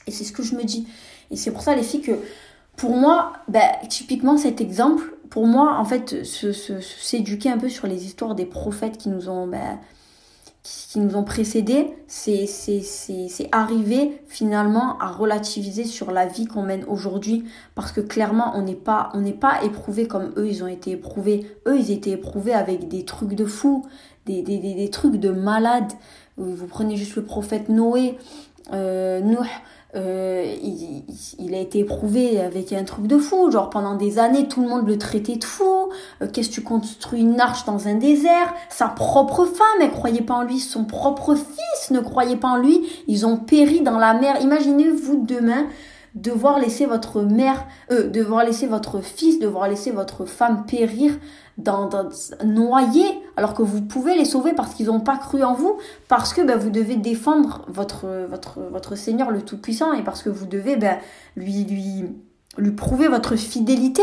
[0.08, 0.88] Et c'est ce que je me dis.
[1.30, 2.18] Et c'est pour ça les filles que
[2.76, 8.04] pour moi, ben, typiquement cet exemple, pour moi, en fait, s'éduquer un peu sur les
[8.04, 9.78] histoires des prophètes qui nous ont, ben,
[10.62, 12.46] qui, nous ont précédés, c'est
[13.52, 17.44] arriver finalement à relativiser sur la vie qu'on mène aujourd'hui,
[17.74, 20.92] parce que clairement, on n'est pas, on n'est pas éprouvé comme eux, ils ont été
[20.92, 21.46] éprouvés.
[21.66, 23.86] Eux, ils étaient éprouvés avec des trucs de fous,
[24.26, 25.92] des, des, des, des trucs de malades.
[26.36, 28.18] Vous prenez juste le prophète Noé,
[28.72, 29.20] euh,
[29.96, 31.02] euh, il,
[31.38, 33.50] il, a été éprouvé avec un truc de fou.
[33.50, 35.90] Genre pendant des années, tout le monde le traitait de fou.
[36.22, 38.54] Euh, qu'est-ce que tu construis une arche dans un désert?
[38.68, 40.60] Sa propre femme, elle croyait pas en lui.
[40.60, 42.88] Son propre fils ne croyait pas en lui.
[43.08, 44.40] Ils ont péri dans la mer.
[44.40, 45.66] Imaginez-vous demain
[46.14, 51.12] devoir laisser votre mère, euh, devoir laisser votre fils, devoir laisser votre femme périr
[51.58, 52.08] dans, dans
[52.44, 56.32] noyer, alors que vous pouvez les sauver parce qu'ils n'ont pas cru en vous, parce
[56.32, 58.06] que ben, vous devez défendre votre,
[58.96, 60.98] Seigneur le Tout-Puissant et parce que vous devez ben,
[61.36, 62.04] lui, lui,
[62.58, 64.02] lui prouver votre fidélité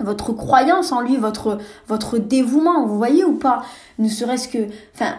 [0.00, 3.64] votre croyance en lui, votre, dévouement, vous voyez ou pas?
[3.98, 4.68] Ne serait-ce que...
[4.94, 5.16] Enfin,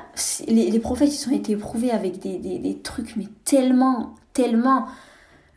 [0.48, 4.86] les, les prophètes, ils ont été éprouvés avec des trucs, mais tellement, tellement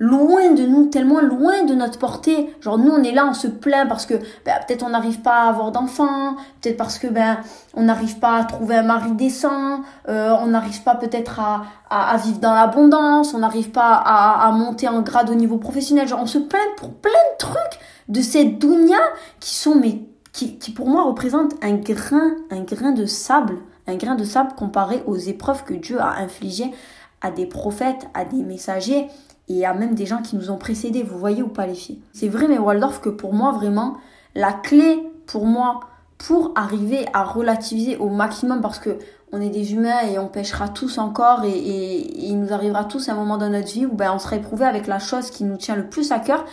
[0.02, 2.52] loin de nous, tellement loin de notre portée.
[2.60, 5.44] Genre nous on est là, on se plaint parce que ben, peut-être on n'arrive pas
[5.44, 7.38] à avoir d'enfants, peut-être parce que ben
[7.74, 12.16] on n'arrive pas à trouver un mari décent, euh, on n'arrive pas peut-être à, à,
[12.16, 16.08] vivre dans l'abondance, on n'arrive pas à, à, monter en grade au niveau professionnel.
[16.08, 18.98] Genre on se plaint pour plein de trucs de cette dounia
[19.38, 20.00] qui sont mais
[20.32, 24.54] qui, qui pour moi représentent un grain, un grain de sable, un grain de sable
[24.56, 26.72] comparé aux épreuves que Dieu a infligées
[27.20, 29.06] à des prophètes, à des messagers
[29.48, 32.00] et à même des gens qui nous ont précédés, vous voyez ou pas les filles.
[32.12, 33.96] C'est vrai, mais Waldorf, que pour moi, vraiment,
[34.34, 35.80] la clé pour moi,
[36.18, 38.98] pour arriver à relativiser au maximum, parce que
[39.32, 43.14] on est des humains et on pêchera tous encore, et, il nous arrivera tous un
[43.14, 45.76] moment dans notre vie où ben, on sera éprouvé avec la chose qui nous tient
[45.76, 46.44] le plus à cœur,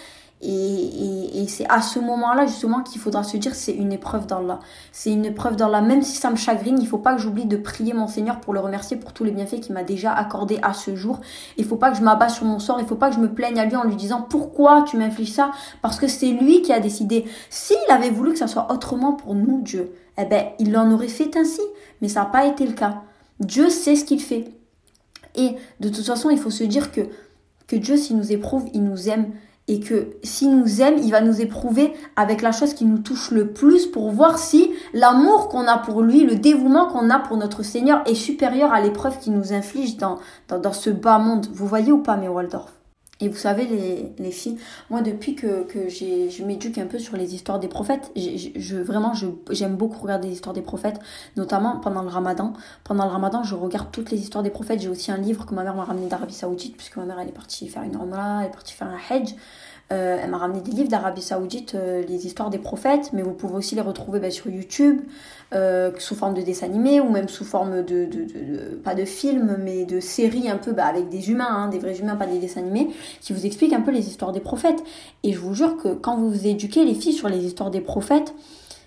[0.41, 4.25] et, et, et c'est à ce moment-là justement qu'il faudra se dire c'est une épreuve
[4.25, 4.59] d'Allah.
[4.93, 5.81] C'est une épreuve d'Allah.
[5.81, 8.53] Même si ça me chagrine, il faut pas que j'oublie de prier mon Seigneur pour
[8.53, 11.19] le remercier pour tous les bienfaits qu'il m'a déjà accordés à ce jour.
[11.57, 12.79] Il faut pas que je m'abatte sur mon sort.
[12.79, 15.33] Il faut pas que je me plaigne à lui en lui disant pourquoi tu m'infliges
[15.33, 15.51] ça?
[15.81, 17.25] Parce que c'est lui qui a décidé.
[17.49, 21.09] S'il avait voulu que ça soit autrement pour nous, Dieu, eh ben il en aurait
[21.09, 21.61] fait ainsi.
[22.01, 23.01] Mais ça n'a pas été le cas.
[23.41, 24.53] Dieu sait ce qu'il fait.
[25.35, 27.01] Et de toute façon, il faut se dire que
[27.67, 29.31] que Dieu, s'il nous éprouve, il nous aime
[29.69, 33.29] et que s'il nous aime, il va nous éprouver avec la chose qui nous touche
[33.29, 37.37] le plus pour voir si l'amour qu'on a pour lui, le dévouement qu'on a pour
[37.37, 40.17] notre Seigneur est supérieur à l'épreuve qu'il nous inflige dans,
[40.73, 41.47] ce bas monde.
[41.53, 42.78] Vous voyez ou pas, mes Waldorf?
[43.21, 44.57] Et vous savez, les, les, filles,
[44.89, 48.77] moi, depuis que, que je m'éduque un peu sur les histoires des prophètes, je, je
[48.77, 49.13] vraiment,
[49.51, 50.99] j'aime beaucoup regarder les histoires des prophètes,
[51.35, 52.53] notamment pendant le ramadan.
[52.85, 54.79] Pendant le ramadan, je regarde toutes les histoires des prophètes.
[54.79, 57.27] J'ai aussi un livre que ma mère m'a ramené d'Arabie Saoudite, puisque ma mère, elle
[57.27, 59.35] est partie faire une Umrah, elle est partie faire un Hajj.
[59.91, 63.33] Euh, elle m'a ramené des livres d'Arabie Saoudite, euh, les histoires des prophètes, mais vous
[63.33, 65.01] pouvez aussi les retrouver bah, sur YouTube,
[65.55, 69.57] euh, sous forme de dessins animés ou même sous forme de, de, pas de films,
[69.59, 72.37] mais de séries un peu bah, avec des humains, hein, des vrais humains, pas des
[72.37, 74.83] dessins animés, qui vous expliquent un peu les histoires des prophètes.
[75.23, 78.35] Et je vous jure que quand vous éduquez les filles sur les histoires des prophètes,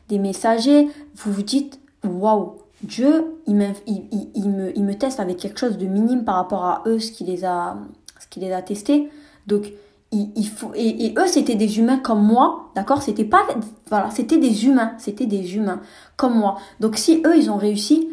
[0.09, 5.37] des messagers, vous vous dites waouh, Dieu, il, il, il, me, il me teste avec
[5.37, 7.77] quelque chose de minime par rapport à eux, ce qui les a,
[8.21, 9.09] ce les a testés.
[9.47, 9.73] Donc
[10.13, 13.03] il, faut et, eux c'était des humains comme moi d'accord?
[13.03, 13.47] C'était pas
[13.89, 15.81] voilà c'était des humains c'était des humains
[16.17, 16.59] comme moi.
[16.81, 18.09] Donc si eux ils ont réussi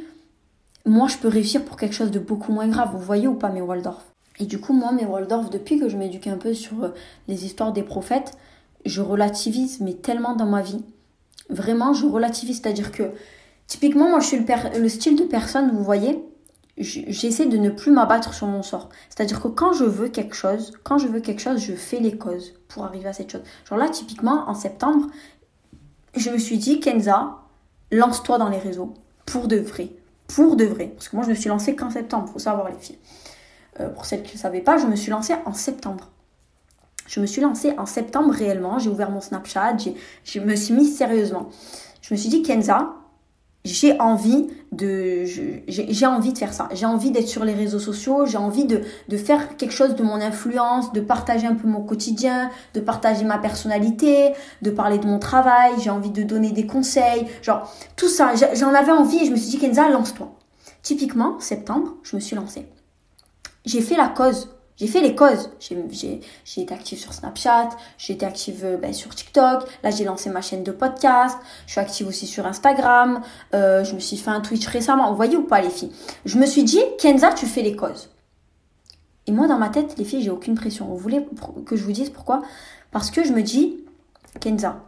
[0.85, 3.49] moi je peux réussir pour quelque chose de beaucoup moins grave vous voyez ou pas
[3.49, 4.05] mes Waldorf?
[4.39, 6.89] Et du coup moi mes Waldorf depuis que je m'éduque un peu sur euh,
[7.27, 8.37] les histoires des prophètes
[8.85, 10.83] je relativise mais tellement dans ma vie.
[11.49, 13.11] Vraiment je relativise c'est à dire que
[13.67, 16.23] typiquement moi je suis le, le style de personne vous voyez?
[16.79, 18.89] J'essaie de ne plus m'abattre sur mon sort.
[19.09, 22.17] C'est-à-dire que quand je veux quelque chose, quand je veux quelque chose, je fais les
[22.17, 23.43] causes pour arriver à cette chose.
[23.69, 25.07] Genre là, typiquement, en septembre,
[26.15, 27.37] je me suis dit, Kenza,
[27.91, 28.93] lance-toi dans les réseaux.
[29.25, 29.91] Pour de vrai.
[30.27, 30.87] Pour de vrai.
[30.95, 32.99] Parce que moi, je me suis lancée qu'en septembre, faut savoir les filles.
[33.79, 36.09] Euh, pour celles qui ne savaient pas, je me suis lancée en septembre.
[37.07, 38.79] Je me suis lancée en septembre réellement.
[38.79, 39.77] J'ai ouvert mon Snapchat.
[40.23, 41.49] Je me suis mise sérieusement.
[42.01, 42.93] Je me suis dit, Kenza,
[43.65, 46.69] j'ai envie de j'ai envie de faire ça.
[46.71, 50.03] J'ai envie d'être sur les réseaux sociaux j'ai envie de, de faire quelque chose de
[50.03, 55.07] mon influence de partager un peu mon quotidien de partager ma personnalité de parler de
[55.07, 57.27] mon travail j'ai envie de donner des conseils.
[57.41, 60.31] Genre tout ça j'en avais envie et je me suis dit Kenza lance-toi.
[60.81, 62.65] Typiquement septembre je me suis lancée.
[63.65, 65.49] J'ai fait la cause j'ai fait les causes.
[65.59, 66.21] J'ai
[66.61, 69.65] été active sur Snapchat, j'ai été active euh, ben, sur TikTok.
[69.83, 71.37] Là, j'ai lancé ma chaîne de podcast.
[71.65, 73.21] Je suis active aussi sur Instagram.
[73.53, 75.09] Euh, je me suis fait un Twitch récemment.
[75.09, 75.91] Vous voyez ou pas, les filles?
[76.23, 78.09] Je me suis dit, Kenza, tu fais les causes.
[79.27, 80.85] Et moi, dans ma tête, les filles, j'ai aucune pression.
[80.85, 81.25] Vous voulez
[81.65, 82.41] que je vous dise pourquoi?
[82.91, 83.83] Parce que je me dis,
[84.39, 84.81] Kenza,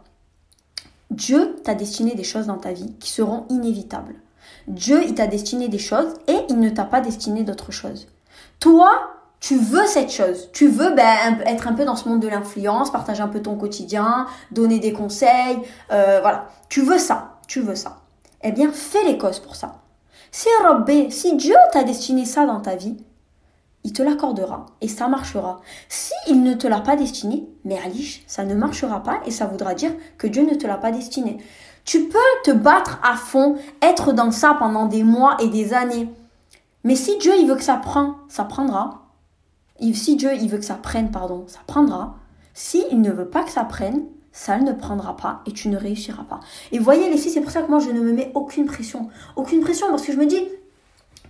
[1.10, 4.14] Dieu t'a destiné des choses dans ta vie qui seront inévitables.
[4.68, 8.08] Dieu, il t'a destiné des choses et il ne t'a pas destiné d'autres choses.
[8.58, 8.90] Toi,
[9.42, 10.50] tu veux cette chose.
[10.52, 13.56] Tu veux ben, être un peu dans ce monde de l'influence, partager un peu ton
[13.56, 15.58] quotidien, donner des conseils.
[15.90, 16.46] Euh, voilà.
[16.68, 17.38] Tu veux ça.
[17.48, 17.98] Tu veux ça.
[18.44, 19.80] Eh bien, fais les causes pour ça.
[20.30, 22.96] Si Rabbi, si Dieu t'a destiné ça dans ta vie,
[23.82, 25.60] il te l'accordera et ça marchera.
[25.88, 29.46] Si il ne te l'a pas destiné, mais Alish, ça ne marchera pas et ça
[29.46, 31.38] voudra dire que Dieu ne te l'a pas destiné.
[31.84, 36.08] Tu peux te battre à fond, être dans ça pendant des mois et des années.
[36.84, 39.01] Mais si Dieu il veut que ça prenne, ça prendra.
[39.94, 42.16] Si Dieu il veut que ça prenne, pardon, ça prendra.
[42.54, 45.76] Si il ne veut pas que ça prenne, ça ne prendra pas et tu ne
[45.76, 46.40] réussiras pas.
[46.72, 49.08] Et voyez les filles, c'est pour ça que moi je ne me mets aucune pression.
[49.36, 50.48] Aucune pression parce que je me dis,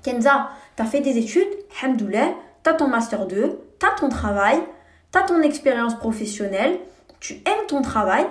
[0.03, 1.49] Kenza, tu as fait des études,
[1.83, 2.29] hamdoulah,
[2.63, 4.61] tu as ton master 2, tu as ton travail,
[5.13, 6.79] tu as ton expérience professionnelle,
[7.21, 8.27] tu aimes ton travail.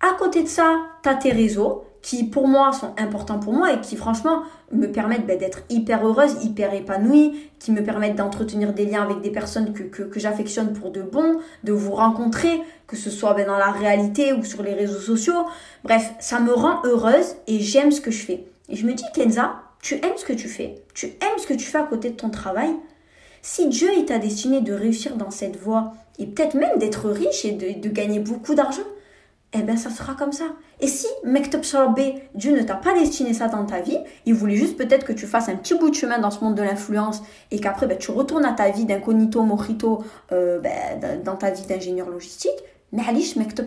[0.00, 3.72] À côté de ça, tu as tes réseaux qui pour moi sont importants pour moi
[3.72, 8.72] et qui franchement me permettent ben, d'être hyper heureuse, hyper épanouie, qui me permettent d'entretenir
[8.72, 12.94] des liens avec des personnes que, que, j'affectionne pour de bon, de vous rencontrer, que
[12.94, 15.46] ce soit ben, dans la réalité ou sur les réseaux sociaux.
[15.82, 18.44] Bref, ça me rend heureuse et j'aime ce que je fais.
[18.68, 21.54] Et je me dis, Kenza, tu aimes ce que tu fais, tu aimes ce que
[21.54, 22.70] tu fais à côté de ton travail.
[23.42, 27.50] Si Dieu t'a destiné de réussir dans cette voie et peut-être même d'être riche et
[27.50, 28.86] de, gagner beaucoup d'argent,
[29.60, 30.44] eh bien ça sera comme ça.
[30.80, 31.62] Et si Mektub
[32.34, 35.26] Dieu ne t'a pas destiné ça dans ta vie, il voulait juste peut-être que tu
[35.26, 38.10] fasses un petit bout de chemin dans ce monde de l'influence et qu'après ben, tu
[38.10, 42.58] retournes à ta vie d'incognito, mojito, euh, ben, dans ta vie d'ingénieur logistique,
[42.92, 43.66] mais Alish Mektub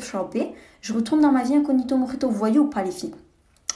[0.82, 3.14] je retourne dans ma vie incognito, mojito, vous voyez ou pas les filles?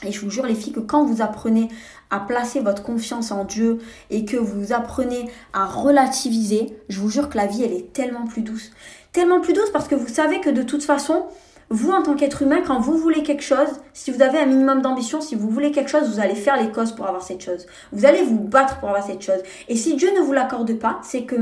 [0.02, 1.68] Et je vous jure les filles que quand vous apprenez
[2.10, 3.78] à placer votre confiance en Dieu
[4.10, 8.26] et que vous apprenez à relativiser, je vous jure que la vie elle est tellement
[8.26, 8.70] plus douce.
[9.12, 11.24] Tellement plus douce parce que vous savez que de toute façon,
[11.70, 14.82] vous en tant qu'être humain, quand vous voulez quelque chose, si vous avez un minimum
[14.82, 17.66] d'ambition, si vous voulez quelque chose, vous allez faire les causes pour avoir cette chose.
[17.92, 19.42] Vous allez vous battre pour avoir cette chose.
[19.68, 21.36] Et si Dieu ne vous l'accorde pas, c'est que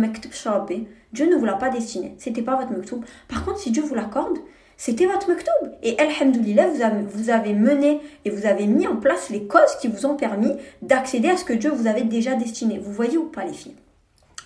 [1.12, 2.14] Dieu ne vous l'a pas destiné.
[2.18, 3.04] C'était pas votre mektoub.
[3.28, 4.38] Par contre, si Dieu vous l'accorde,
[4.76, 5.70] c'était votre maktoub.
[5.82, 9.76] Et Alhamdoulilah, vous avez, vous avez mené et vous avez mis en place les causes
[9.80, 12.78] qui vous ont permis d'accéder à ce que Dieu vous avait déjà destiné.
[12.78, 13.76] Vous voyez ou pas les filles?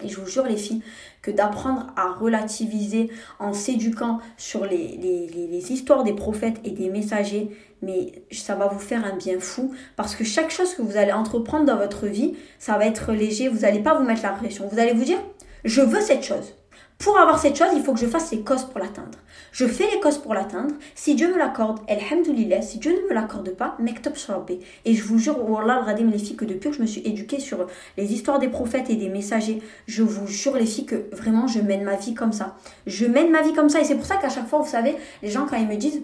[0.03, 0.83] Et je vous jure les filles
[1.23, 7.51] que d'apprendre à relativiser en s'éduquant sur les, histoires des prophètes et des messagers,
[7.83, 11.13] mais ça va vous faire un bien fou parce que chaque chose que vous allez
[11.13, 14.69] entreprendre dans votre vie, ça va être léger, vous n'allez pas vous mettre la pression.
[14.71, 15.19] Vous allez vous dire,
[15.65, 16.55] je veux cette chose.
[16.99, 19.19] Pour avoir cette chose, il faut que je fasse les causes pour l'atteindre.
[19.53, 20.75] Je fais les causes pour l'atteindre.
[20.95, 22.63] Si Dieu me l'accorde, alhamdoulilah.
[22.63, 24.61] Si Dieu ne me l'accorde pas, mektub sharabé.
[24.85, 27.39] Et je vous jure, Wallah al les filles, que depuis que je me suis éduquée
[27.39, 27.67] sur
[27.99, 31.61] les histoires des prophètes et des messagers, je vous jure, les filles, que vraiment, je
[31.61, 32.57] mène ma vie comme ça.
[32.87, 33.81] Je mène ma vie comme ça.
[33.81, 36.01] Et c'est pour ça qu'à chaque fois, vous savez, les gens, quand ils me disent,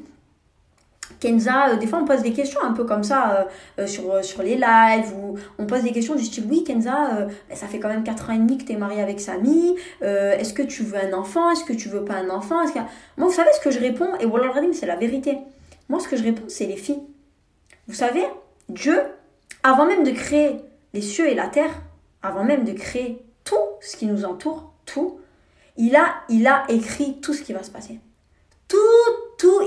[1.21, 4.25] Kenza, euh, des fois on pose des questions un peu comme ça euh, euh, sur,
[4.25, 7.79] sur les lives ou on pose des questions du style oui Kenza, ben, ça fait
[7.79, 10.83] quand même 4 ans et demi que tu es mariée avec Samy, est-ce que tu
[10.83, 12.65] veux un enfant, est-ce que tu veux pas un enfant
[13.17, 15.39] Moi vous savez ce que je réponds et voilà c'est la vérité.
[15.89, 17.03] Moi ce que je réponds c'est les filles.
[17.89, 18.25] Vous savez,
[18.69, 19.01] Dieu,
[19.63, 20.61] avant même de créer
[20.93, 21.71] les cieux et la terre,
[22.23, 25.19] avant même de créer tout ce qui nous entoure, tout,
[25.77, 27.99] il a, il a écrit tout ce qui va se passer.
[28.69, 28.79] Tout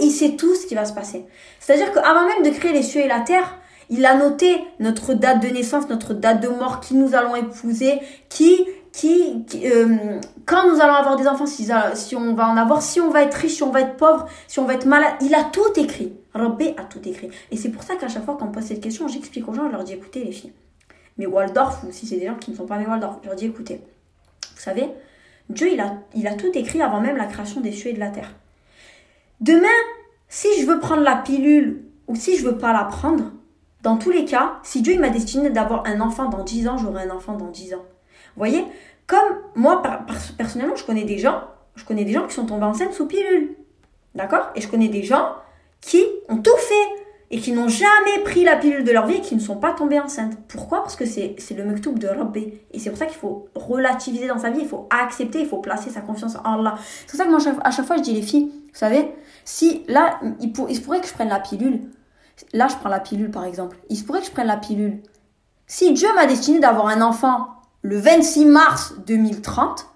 [0.01, 1.25] il sait tout ce qui va se passer.
[1.59, 3.57] C'est-à-dire qu'avant même de créer les cieux et la terre,
[3.89, 7.99] il a noté notre date de naissance, notre date de mort, qui nous allons épouser,
[8.29, 12.81] qui, qui, euh, quand nous allons avoir des enfants, si, si, on va en avoir,
[12.81, 15.13] si on va être riche, si on va être pauvre, si on va être malade.
[15.21, 16.13] Il a tout écrit.
[16.33, 17.29] Rabbi a tout écrit.
[17.51, 19.71] Et c'est pour ça qu'à chaque fois qu'on pose cette question, j'explique aux gens, je
[19.71, 20.51] leur dis écoutez les filles,
[21.17, 23.37] mais Waldorf, ou si c'est des gens qui ne sont pas mes Waldorf, je leur
[23.37, 24.89] dis écoutez, vous savez,
[25.49, 27.99] Dieu il a, il a tout écrit avant même la création des cieux et de
[27.99, 28.33] la terre.
[29.41, 29.67] Demain,
[30.27, 33.31] si je veux prendre la pilule ou si je veux pas la prendre,
[33.81, 37.03] dans tous les cas, si Dieu m'a destiné d'avoir un enfant dans 10 ans, j'aurai
[37.03, 37.85] un enfant dans 10 ans.
[38.35, 38.65] Vous voyez
[39.05, 39.83] Comme moi,
[40.37, 41.43] personnellement, je connais des gens,
[41.75, 43.55] je connais des gens qui sont tombés enceintes sous pilule.
[44.15, 44.49] D'accord?
[44.55, 45.35] Et je connais des gens
[45.81, 49.21] qui ont tout fait et qui n'ont jamais pris la pilule de leur vie et
[49.21, 50.37] qui ne sont pas tombés enceintes.
[50.47, 50.83] Pourquoi?
[50.83, 52.53] Parce que c'est le mektoub de Rabbi.
[52.71, 55.57] Et c'est pour ça qu'il faut relativiser dans sa vie, il faut accepter, il faut
[55.57, 56.75] placer sa confiance en Allah.
[57.07, 59.11] C'est pour ça que moi, à chaque fois, je dis les filles, vous savez,
[59.43, 61.81] si là, il, il se pourrait que je prenne la pilule.
[62.53, 63.77] Là, je prends la pilule, par exemple.
[63.89, 65.01] Il se pourrait que je prenne la pilule.
[65.67, 67.47] Si Dieu m'a destiné d'avoir un enfant
[67.81, 69.87] le 26 mars 2030,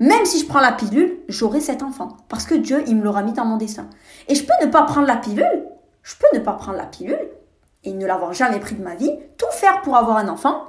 [0.00, 2.16] même si je prends la pilule, j'aurai cet enfant.
[2.28, 3.88] Parce que Dieu, il me l'aura mis dans mon dessin.
[4.28, 5.66] Et je peux ne pas prendre la pilule
[6.08, 7.28] je peux ne pas prendre la pilule
[7.84, 10.64] et ne l'avoir jamais pris de ma vie, tout faire pour avoir un enfant,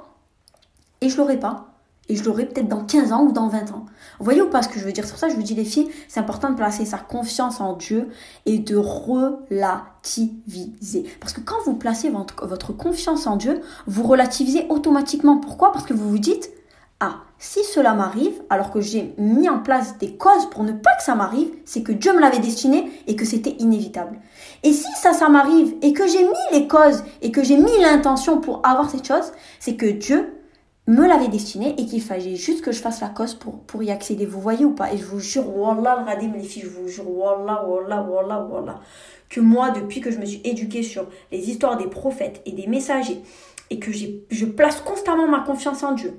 [1.00, 1.68] et je l'aurai pas.
[2.10, 3.86] et je l'aurai peut-être dans 15 ans ou dans 20 ans.
[4.18, 5.64] Vous voyez ou pas ce que je veux dire Sur ça, je vous dis les
[5.64, 8.08] filles, c'est important de placer sa confiance en Dieu
[8.46, 11.04] et de relativiser.
[11.20, 15.38] Parce que quand vous placez votre, votre confiance en Dieu, vous relativisez automatiquement.
[15.38, 15.70] Pourquoi?
[15.70, 16.50] Parce que vous vous dites,
[16.98, 20.94] ah, si cela m'arrive, alors que j'ai mis en place des causes pour ne pas
[20.98, 24.20] que ça m'arrive, c'est que Dieu me l'avait destiné et que c'était inévitable.
[24.62, 27.78] Et si ça, ça m'arrive et que j'ai mis les causes et que j'ai mis
[27.80, 30.34] l'intention pour avoir cette chose, c'est que Dieu
[30.86, 33.90] me l'avait destiné et qu'il fallait juste que je fasse la cause pour, pour y
[33.90, 34.26] accéder.
[34.26, 34.92] Vous voyez ou pas?
[34.92, 38.80] Et je vous jure, Wallah, radim les filles, je vous jure, Wallah, Wallah, Wallah, Wallah,
[39.30, 42.66] que moi, depuis que je me suis éduquée sur les histoires des prophètes et des
[42.66, 43.22] messagers,
[43.70, 46.18] et que je place constamment ma confiance en Dieu,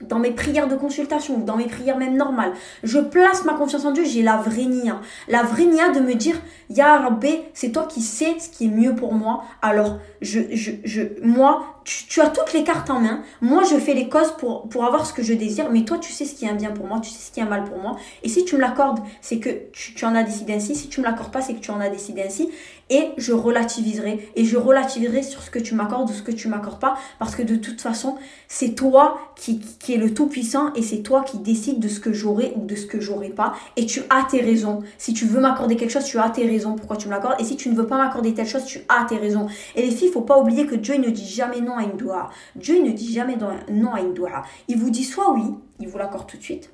[0.00, 2.52] dans mes prières de consultation, dans mes prières même normales,
[2.82, 5.00] je place ma confiance en Dieu, j'ai la vraie nia.
[5.28, 6.36] La vraie nia de me dire,
[6.70, 7.08] Ya
[7.52, 9.44] c'est toi qui sais ce qui est mieux pour moi.
[9.62, 13.22] Alors, je, je, je, moi, tu, as toutes les cartes en main.
[13.40, 15.70] Moi, je fais les causes pour, avoir ce que je désire.
[15.70, 17.00] Mais toi, tu sais ce qui est un bien pour moi.
[17.00, 17.96] Tu sais ce qui est mal pour moi.
[18.22, 20.74] Et si tu me l'accordes, c'est que tu, en as décidé ainsi.
[20.74, 22.48] Si tu me l'accordes pas, c'est que tu en as décidé ainsi.
[22.90, 24.30] Et je relativiserai.
[24.34, 26.96] Et je relativiserai sur ce que tu m'accordes ou ce que tu m'accordes pas.
[27.18, 28.16] Parce que de toute façon,
[28.48, 30.72] c'est toi qui, qui est le tout-puissant.
[30.74, 33.54] Et c'est toi qui décides de ce que j'aurai ou de ce que j'aurai pas.
[33.76, 34.82] Et tu as tes raisons.
[34.96, 37.40] Si tu veux m'accorder quelque chose, tu as tes raisons pourquoi tu me l'accordes.
[37.40, 39.48] Et si tu ne veux pas m'accorder telle chose, tu as tes raisons.
[39.76, 42.30] Et les filles, faut pas oublier que Dieu ne dit jamais non à une doua.
[42.56, 43.36] Dieu ne dit jamais
[43.70, 44.42] non à une doua.
[44.68, 46.70] Il vous dit soit oui, il vous l'accorde tout de suite,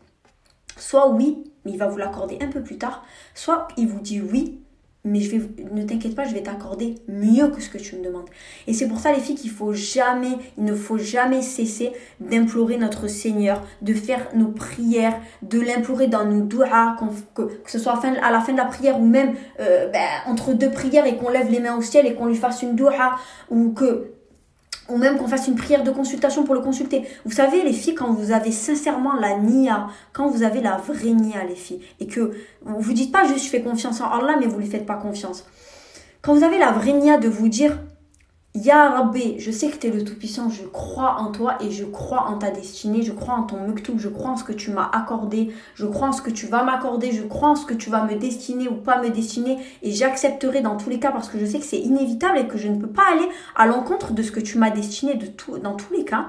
[0.77, 4.21] soit oui, mais il va vous l'accorder un peu plus tard, soit il vous dit
[4.21, 4.61] oui,
[5.05, 8.05] mais je vais, ne t'inquiète pas, je vais t'accorder mieux que ce que tu me
[8.05, 8.29] demandes.
[8.67, 12.77] Et c'est pour ça, les filles, qu'il faut jamais, il ne faut jamais cesser d'implorer
[12.77, 16.97] notre Seigneur, de faire nos prières, de l'implorer dans nos doigts,
[17.35, 20.71] que, ce soit à, la fin de la prière ou même euh, ben, entre deux
[20.71, 23.17] prières et qu'on lève les mains au ciel et qu'on lui fasse une doua
[23.49, 24.13] ou que
[24.91, 27.05] ou même qu'on fasse une prière de consultation pour le consulter.
[27.25, 31.13] Vous savez, les filles, quand vous avez sincèrement la nia, quand vous avez la vraie
[31.13, 34.37] nia, les filles, et que vous vous dites pas juste je fais confiance en Allah,
[34.39, 35.45] mais vous ne lui faites pas confiance.
[36.23, 37.79] Quand vous avez la vraie nia de vous dire
[38.55, 42.27] Ya je sais que tu es le Tout-Puissant, je crois en toi et je crois
[42.27, 44.91] en ta destinée, je crois en ton muktoub, je crois en ce que tu m'as
[44.91, 47.91] accordé, je crois en ce que tu vas m'accorder, je crois en ce que tu
[47.91, 51.39] vas me destiner ou pas me destiner et j'accepterai dans tous les cas parce que
[51.39, 54.23] je sais que c'est inévitable et que je ne peux pas aller à l'encontre de
[54.25, 56.27] ce que tu m'as destiné de tout, dans tous les cas.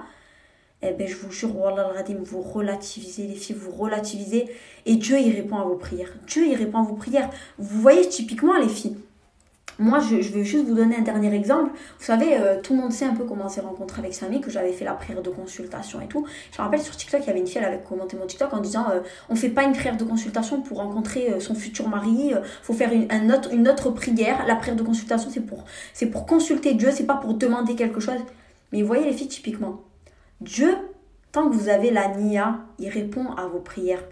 [0.84, 4.48] Eh bien, je vous jure, vous relativisez les filles, vous relativisez
[4.86, 6.14] et Dieu y répond à vos prières.
[6.28, 7.32] Dieu y répond à vos prières.
[7.58, 8.98] Vous voyez typiquement les filles
[9.80, 11.72] moi, je, vais juste vous donner un dernier exemple.
[12.00, 14.42] Vous savez, euh, tout le monde sait un peu comment on s'est rencontré avec Samy,
[14.42, 16.26] que j'avais fait la prière de consultation et tout.
[16.52, 18.54] Je me rappelle sur TikTok, il y avait une fille, elle avait commenté mon TikTok
[18.54, 21.88] en disant euh, on fait pas une prière de consultation pour rencontrer euh, son futur
[21.88, 24.46] mari, il faut faire une, un autre, une autre prière.
[24.48, 28.00] La prière de consultation, c'est pour, c'est pour consulter Dieu, c'est pas pour demander quelque
[28.00, 28.16] chose.
[28.72, 29.82] Mais vous voyez les filles, typiquement,
[30.42, 30.76] Dieu,
[31.32, 34.04] tant que vous avez la Nia, il répond à vos prières.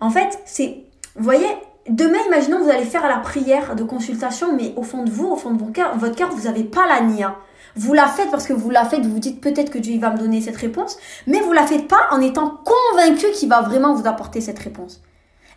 [0.00, 1.46] En fait, c'est, vous voyez,
[1.88, 5.36] demain, imaginons, vous allez faire la prière de consultation, mais au fond de vous, au
[5.36, 7.36] fond de votre cœur, vous n'avez pas la nia.
[7.74, 10.10] Vous la faites parce que vous la faites, vous vous dites peut-être que Dieu va
[10.10, 13.94] me donner cette réponse, mais vous la faites pas en étant convaincu qu'il va vraiment
[13.94, 15.02] vous apporter cette réponse.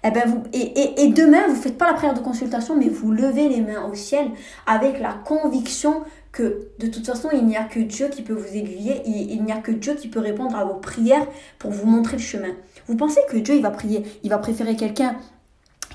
[0.08, 2.90] Eh ben vous, et, et, et demain, vous faites pas la prière de consultation, mais
[2.90, 4.28] vous levez les mains au ciel
[4.68, 8.56] avec la conviction que de toute façon, il n'y a que Dieu qui peut vous
[8.56, 11.26] aiguiller, il, il n'y a que Dieu qui peut répondre à vos prières
[11.60, 12.54] pour vous montrer le chemin.
[12.88, 15.16] Vous pensez que Dieu, il va prier, il va préférer quelqu'un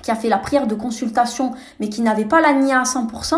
[0.02, 3.34] qui a fait la prière de consultation, mais qui n'avait pas la nia à 100%,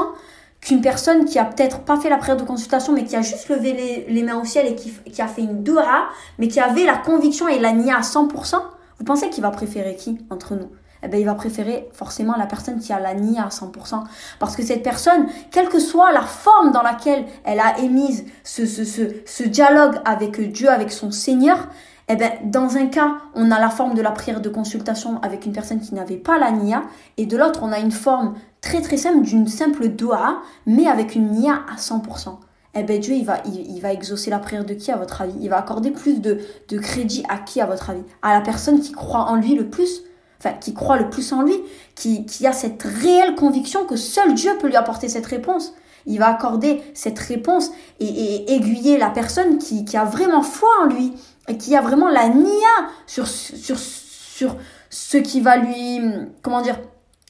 [0.61, 3.49] qu'une personne qui a peut-être pas fait la prière de consultation, mais qui a juste
[3.49, 6.85] levé les, mains au ciel et qui, qui, a fait une dua, mais qui avait
[6.85, 8.57] la conviction et la nia à 100%,
[8.99, 10.69] vous pensez qu'il va préférer qui entre nous?
[11.03, 14.05] Eh bien, il va préférer forcément la personne qui a la nia à 100%.
[14.39, 18.67] Parce que cette personne, quelle que soit la forme dans laquelle elle a émise ce,
[18.67, 21.69] ce, ce, ce dialogue avec Dieu, avec son Seigneur,
[22.09, 25.47] eh ben, dans un cas, on a la forme de la prière de consultation avec
[25.47, 26.83] une personne qui n'avait pas la nia,
[27.17, 31.15] et de l'autre, on a une forme très très simple d'une simple doa, mais avec
[31.15, 32.37] une nia à 100%.
[32.75, 35.35] Eh ben Dieu, il va, il, va exaucer la prière de qui à votre avis?
[35.41, 38.03] Il va accorder plus de, de crédit à qui à votre avis?
[38.23, 40.03] À la personne qui croit en lui le plus
[40.45, 41.55] Enfin, qui croit le plus en lui,
[41.95, 45.73] qui, qui a cette réelle conviction que seul Dieu peut lui apporter cette réponse?
[46.07, 50.87] Il va accorder cette réponse et, aiguiller la personne qui, qui a vraiment foi en
[50.87, 51.13] lui,
[51.49, 54.57] et qui a vraiment la nia sur, sur, sur
[54.91, 56.01] ce qui va lui,
[56.43, 56.79] comment dire,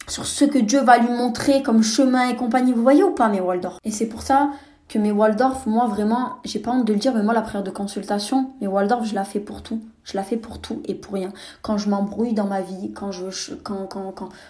[0.08, 2.72] sur ce que Dieu va lui montrer comme chemin et compagnie.
[2.72, 3.78] Vous voyez ou pas mes Waldorf?
[3.84, 4.50] Et c'est pour ça
[4.88, 7.62] que mes Waldorf, moi vraiment, j'ai pas honte de le dire, mais moi la prière
[7.62, 9.80] de consultation, mes Waldorf, je la fais pour tout.
[10.04, 11.32] Je la fais pour tout et pour rien.
[11.62, 13.88] Quand je m'embrouille dans ma vie, quand je quand,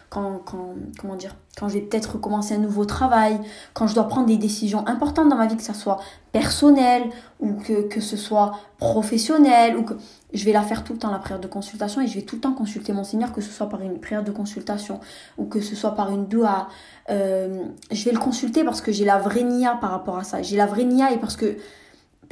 [0.08, 3.38] comment dire, quand je vais peut-être recommencer un nouveau travail,
[3.74, 5.98] quand je dois prendre des décisions importantes dans ma vie, que ce soit
[6.32, 7.04] personnel
[7.40, 9.94] ou que, que ce soit professionnel ou que
[10.32, 12.36] je vais la faire tout le temps la prière de consultation et je vais tout
[12.36, 15.00] le temps consulter mon Seigneur, que ce soit par une prière de consultation
[15.36, 16.68] ou que ce soit par une doua.
[17.10, 20.40] Euh, je vais le consulter parce que j'ai la vraie nia par rapport à ça.
[20.40, 21.58] J'ai la vraie nia et parce que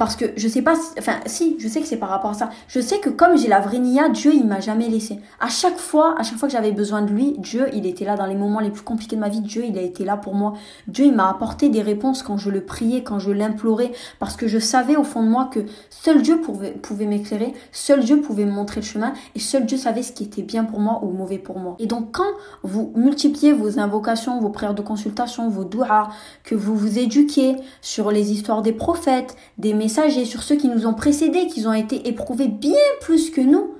[0.01, 2.49] parce que je sais pas, enfin si, je sais que c'est par rapport à ça.
[2.67, 5.19] Je sais que comme j'ai la vraie nia, Dieu il m'a jamais laissé.
[5.39, 8.15] À chaque fois, à chaque fois que j'avais besoin de lui, Dieu il était là
[8.15, 9.41] dans les moments les plus compliqués de ma vie.
[9.41, 10.53] Dieu il a été là pour moi.
[10.87, 14.47] Dieu il m'a apporté des réponses quand je le priais, quand je l'implorais, parce que
[14.47, 15.59] je savais au fond de moi que
[15.91, 19.77] seul Dieu pouvait, pouvait m'éclairer, seul Dieu pouvait me montrer le chemin et seul Dieu
[19.77, 21.75] savait ce qui était bien pour moi ou mauvais pour moi.
[21.77, 22.31] Et donc quand
[22.63, 26.09] vous multipliez vos invocations, vos prières de consultation, vos douas,
[26.43, 29.90] que vous vous éduquez sur les histoires des prophètes, des messages
[30.25, 33.75] sur ceux qui nous ont précédés, qui ont été éprouvés bien plus que nous.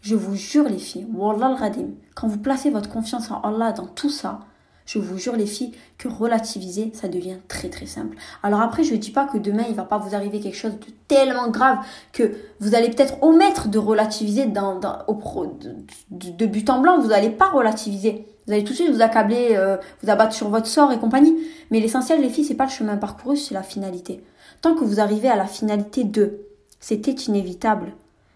[0.00, 1.72] Je vous jure les filles, Wallah al
[2.14, 4.40] quand vous placez votre confiance en Allah dans tout ça,
[4.86, 8.16] je vous jure les filles que relativiser, ça devient très très simple.
[8.42, 10.74] Alors après, je ne dis pas que demain, il va pas vous arriver quelque chose
[10.74, 11.78] de tellement grave
[12.12, 14.78] que vous allez peut-être omettre de relativiser dans,
[16.10, 17.00] de, but en blanc.
[17.00, 18.26] Vous n'allez pas relativiser.
[18.46, 21.34] Vous allez tout de suite vous accabler, euh, vous abattre sur votre sort et compagnie.
[21.70, 24.22] Mais l'essentiel, les filles, c'est pas le chemin parcouru, c'est la finalité.
[24.72, 26.40] Que vous arrivez à la finalité de
[26.80, 27.92] c'était inévitable,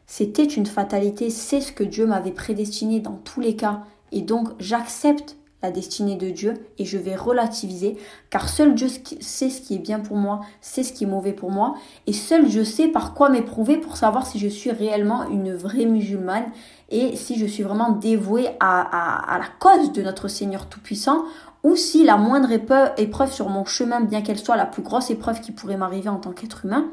[0.07, 3.81] c'était une fatalité, c'est ce que Dieu m'avait prédestiné dans tous les cas,
[4.13, 7.97] et donc j'accepte la destinée de Dieu et je vais relativiser
[8.31, 8.89] car seul Dieu
[9.21, 11.75] sait ce qui est bien pour moi, c'est ce qui est mauvais pour moi
[12.07, 15.87] et seul Dieu sait par quoi m'éprouver pour savoir si je suis réellement une vraie
[15.87, 16.47] musulmane
[16.91, 21.25] et si je suis vraiment dévouée à, à la cause de notre Seigneur Tout-Puissant
[21.69, 25.43] ou si la moindre épreuve sur mon chemin, bien qu'elle soit la plus grosse épreuve
[25.43, 26.89] qui pourrait m'arriver en tant qu'être humain,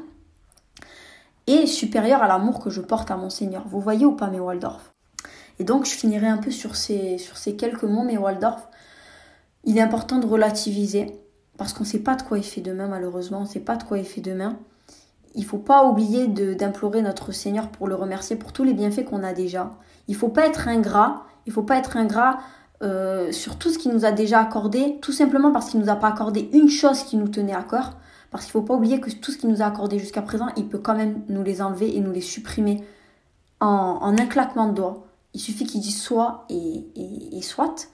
[1.46, 3.64] est supérieure à l'amour que je porte à mon Seigneur.
[3.66, 4.92] Vous voyez ou pas mes Waldorf?
[5.58, 7.18] Et donc je finirai un peu sur ces,
[7.58, 8.68] quelques mots, mes Waldorf.
[9.64, 11.18] Il est important de relativiser,
[11.56, 13.76] parce qu'on ne sait pas de quoi il fait demain, malheureusement, on ne sait pas
[13.76, 14.58] de quoi il fait demain.
[15.34, 19.06] Il ne faut pas oublier d'implorer notre Seigneur pour le remercier pour tous les bienfaits
[19.06, 19.72] qu'on a déjà.
[20.06, 22.40] Il ne faut pas être ingrat, il ne faut pas être ingrat
[22.82, 25.96] euh, sur tout ce qu'il nous a déjà accordé, tout simplement parce qu'il nous a
[25.96, 27.96] pas accordé une chose qui nous tenait à cœur.
[28.30, 30.68] Parce qu'il faut pas oublier que tout ce qu'il nous a accordé jusqu'à présent, il
[30.68, 32.84] peut quand même nous les enlever et nous les supprimer
[33.60, 35.06] en, un claquement de doigts.
[35.32, 36.86] Il suffit qu'il dise soit et,
[37.32, 37.88] et, soit.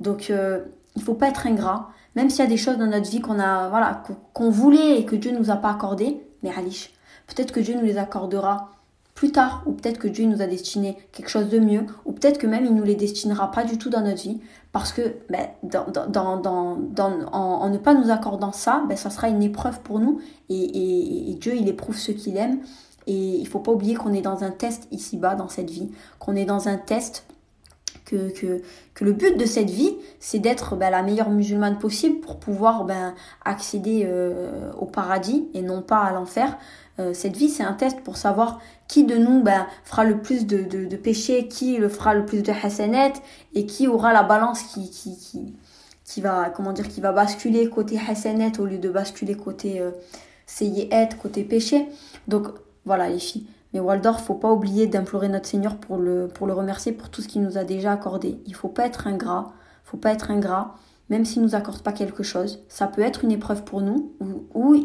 [0.00, 0.60] Donc euh,
[0.96, 1.90] il faut pas être ingrat.
[2.16, 4.02] Même s'il y a des choses dans notre vie qu'on a, voilà,
[4.34, 6.92] qu'on voulait et que Dieu nous a pas accordé, mais Alish,
[7.26, 8.70] peut-être que Dieu nous les accordera
[9.18, 12.38] plus tard, ou peut-être que Dieu nous a destiné quelque chose de mieux, ou peut-être
[12.38, 14.40] que même il nous les destinera pas du tout dans notre vie,
[14.70, 15.48] parce que ben,
[17.32, 21.56] en, ne pas nous accordant ça, ben, ça sera une épreuve pour nous, et, Dieu
[21.56, 22.60] il éprouve ceux qu'il aime,
[23.08, 25.90] et il faut pas oublier qu'on est dans un test ici-bas dans cette vie,
[26.20, 27.26] qu'on est dans un test
[28.04, 32.38] que, que, le but de cette vie, c'est d'être ben, la meilleure musulmane possible pour
[32.38, 33.14] pouvoir ben,
[33.44, 36.56] accéder euh, au paradis et non pas à l'enfer.
[37.00, 40.46] Euh, cette vie, c'est un test pour savoir qui de nous ben, fera le plus
[40.46, 43.12] de, de, péchés, qui le fera le plus de hasanet
[43.54, 45.54] et qui aura la balance qui, qui, qui,
[46.04, 49.90] qui, va, comment dire, qui va basculer côté hasanet au lieu de basculer côté euh,
[51.22, 51.86] côté péché.
[52.26, 52.48] Donc
[52.84, 53.46] voilà les filles.
[53.74, 57.20] Mais Waldorf, faut pas oublier d'implorer notre Seigneur pour le, pour le remercier pour tout
[57.20, 58.38] ce qu'il nous a déjà accordé.
[58.46, 59.52] Il faut pas être ingrat,
[59.84, 60.74] faut pas être ingrat
[61.08, 62.64] même s'il nous accorde pas quelque chose.
[62.68, 64.12] Ça peut être une épreuve pour nous,
[64.54, 64.76] ou,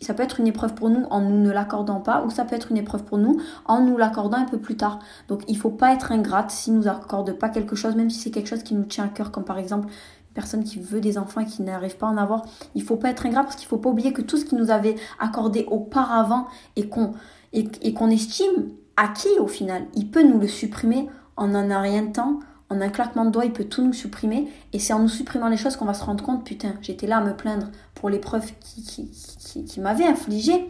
[0.00, 2.54] ça peut être une épreuve pour nous en nous ne l'accordant pas, ou ça peut
[2.54, 5.00] être une épreuve pour nous en nous l'accordant un peu plus tard.
[5.28, 8.30] Donc il faut pas être ingrate s'il nous accorde pas quelque chose, même si c'est
[8.30, 11.18] quelque chose qui nous tient à cœur, comme par exemple une personne qui veut des
[11.18, 12.42] enfants et qui n'arrive pas à en avoir.
[12.74, 14.70] Il faut pas être ingrat parce qu'il faut pas oublier que tout ce qu'il nous
[14.70, 16.46] avait accordé auparavant
[16.76, 17.12] et qu'on
[17.52, 22.12] et, qu'on estime acquis au final, il peut nous le supprimer en un rien de
[22.12, 22.40] temps
[22.70, 24.48] en un claquement de doigts, il peut tout nous supprimer.
[24.72, 27.18] Et c'est en nous supprimant les choses qu'on va se rendre compte, putain, j'étais là
[27.18, 30.68] à me plaindre pour l'épreuve qui, qui, qui, qui m'avait infligé.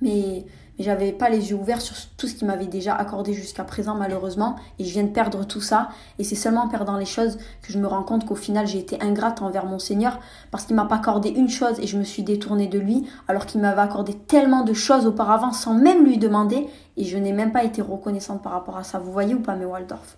[0.00, 0.44] Mais,
[0.78, 3.96] mais j'avais pas les yeux ouverts sur tout ce qui m'avait déjà accordé jusqu'à présent,
[3.96, 4.56] malheureusement.
[4.78, 5.88] Et je viens de perdre tout ça.
[6.18, 8.78] Et c'est seulement en perdant les choses que je me rends compte qu'au final, j'ai
[8.78, 10.20] été ingrate envers mon Seigneur
[10.50, 13.44] parce qu'il m'a pas accordé une chose et je me suis détournée de lui alors
[13.44, 16.68] qu'il m'avait accordé tellement de choses auparavant sans même lui demander.
[16.96, 18.98] Et je n'ai même pas été reconnaissante par rapport à ça.
[19.00, 20.16] Vous voyez ou pas, mes Waldorf?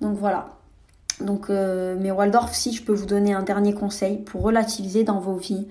[0.00, 0.48] Donc voilà.
[1.20, 5.20] Donc, euh, mais Waldorf, si je peux vous donner un dernier conseil pour relativiser dans
[5.20, 5.66] vos vies,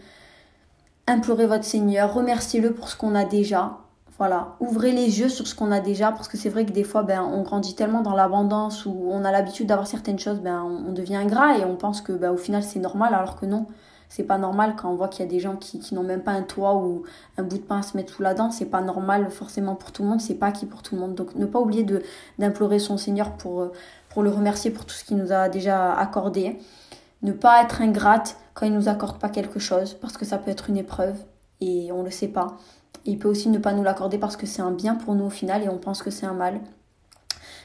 [1.08, 3.78] implorez votre Seigneur, remerciez-le pour ce qu'on a déjà.
[4.20, 6.84] Voilà, ouvrez les yeux sur ce qu'on a déjà, parce que c'est vrai que des
[6.84, 10.62] fois, ben, on grandit tellement dans l'abondance où on a l'habitude d'avoir certaines choses, ben,
[10.62, 13.66] on devient ingrat et on pense que ben, au final c'est normal, alors que non,
[14.10, 16.34] C'est pas normal quand on voit qu'il y a des gens qui, n'ont même pas
[16.34, 17.02] un toit ou
[17.40, 18.52] un bout de pain à se mettre sous la dent.
[18.52, 20.22] C'est pas normal forcément pour tout le monde.
[20.22, 21.16] C'est pas qui pour tout le monde.
[21.16, 21.84] Donc ne pas oublier
[22.38, 23.72] d'implorer son Seigneur pour,
[24.14, 26.58] pour le remercier pour tout ce qu'il nous a déjà accordé.
[27.22, 30.52] Ne pas être ingrate quand il nous accorde pas quelque chose parce que ça peut
[30.52, 31.18] être une épreuve
[31.62, 32.58] et on le sait pas.
[33.06, 35.30] il peut aussi ne pas nous l'accorder parce que c'est un bien pour nous au
[35.30, 36.62] final et on pense que c'est un mal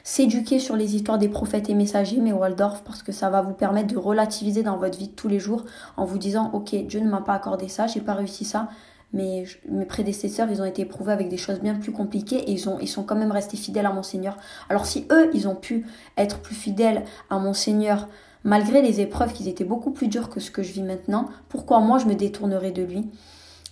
[0.03, 3.53] s'éduquer sur les histoires des prophètes et messagers, mais Waldorf, parce que ça va vous
[3.53, 5.65] permettre de relativiser dans votre vie tous les jours
[5.97, 8.69] en vous disant, ok, Dieu ne m'a pas accordé ça, j'ai pas réussi ça,
[9.13, 12.69] mais mes prédécesseurs, ils ont été éprouvés avec des choses bien plus compliquées et ils,
[12.69, 14.37] ont, ils sont quand même restés fidèles à mon Seigneur.
[14.69, 15.85] Alors si eux, ils ont pu
[16.17, 18.07] être plus fidèles à mon Seigneur,
[18.43, 21.79] malgré les épreuves qui étaient beaucoup plus dures que ce que je vis maintenant, pourquoi
[21.79, 23.09] moi je me détournerai de lui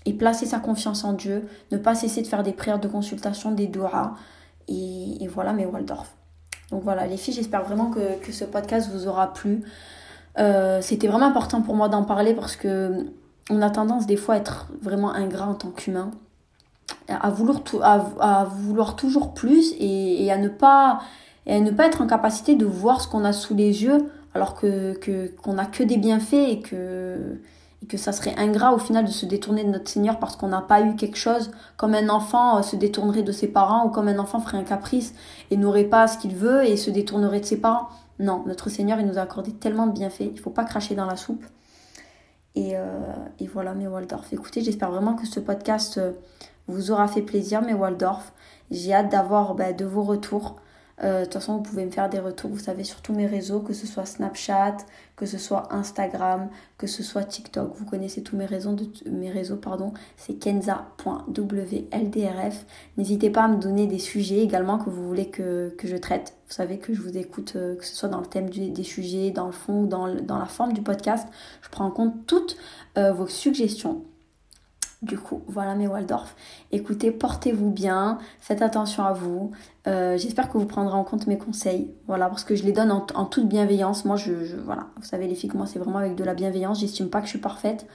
[0.05, 3.51] et placer sa confiance en Dieu, ne pas cesser de faire des prières de consultation,
[3.51, 3.69] des
[4.69, 6.15] et, et voilà mes Waldorf.
[6.71, 9.63] Donc voilà, les filles, j'espère vraiment que, ce podcast vous aura plu.
[10.37, 13.07] Euh, c'était vraiment important pour moi d'en parler parce que
[13.49, 16.11] on a tendance des fois à être vraiment ingrat en tant qu'humain,
[17.09, 20.99] à vouloir, toujours plus et, à ne pas,
[21.47, 24.55] à ne pas être en capacité de voir ce qu'on a sous les yeux alors
[24.55, 24.99] que
[25.41, 27.39] qu'on n'a que des bienfaits et que
[27.83, 30.47] et que ça serait ingrat au final de se détourner de notre Seigneur parce qu'on
[30.47, 33.89] n'a pas eu quelque chose, comme un enfant euh, se détournerait de ses parents ou
[33.89, 35.13] comme un enfant ferait un caprice
[35.51, 37.89] et n'aurait pas ce qu'il veut et se détournerait de ses parents.
[38.19, 41.05] Non, notre Seigneur, il nous a accordé tellement de bienfaits, il faut pas cracher dans
[41.05, 41.45] la soupe.
[42.57, 42.97] Et, euh,
[43.39, 44.33] et voilà, mes Waldorf.
[44.33, 46.13] Écoutez, j'espère vraiment que ce podcast euh,
[46.67, 48.33] vous aura fait plaisir, mes Waldorf.
[48.71, 50.55] J'ai hâte d'avoir bah, de vos retours.
[51.03, 53.27] Euh, de toute façon, vous pouvez me faire des retours, vous savez, sur tous mes
[53.27, 54.77] réseaux, que ce soit Snapchat,
[55.15, 57.75] que ce soit Instagram, que ce soit TikTok.
[57.75, 58.75] Vous connaissez tous mes réseaux,
[59.05, 60.95] mes réseaux pardon, c'est kenza.wldrf.
[62.97, 66.35] N'hésitez pas à me donner des sujets également que vous voulez que, je traite.
[66.47, 69.29] Vous savez que je vous écoute, euh, que ce soit dans le thème des sujets,
[69.31, 71.27] dans le fond ou dans, dans, la forme du podcast.
[71.61, 72.57] Je prends en compte toutes
[72.97, 74.03] euh, vos suggestions.
[75.03, 76.35] Du coup, voilà mes Waldorf.
[76.71, 79.51] Écoutez, portez-vous bien, faites attention à vous.
[79.85, 81.91] Euh, j'espère que vous prendrez en compte mes conseils.
[82.07, 84.05] Voilà, parce que je les donne en, toute bienveillance.
[84.05, 84.33] Moi, je,
[84.65, 86.79] voilà, vous savez les filles, moi c'est vraiment avec de la bienveillance.
[86.79, 87.85] J'estime pas que je suis parfaite.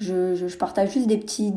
[0.00, 1.50] Je, partage juste des petits,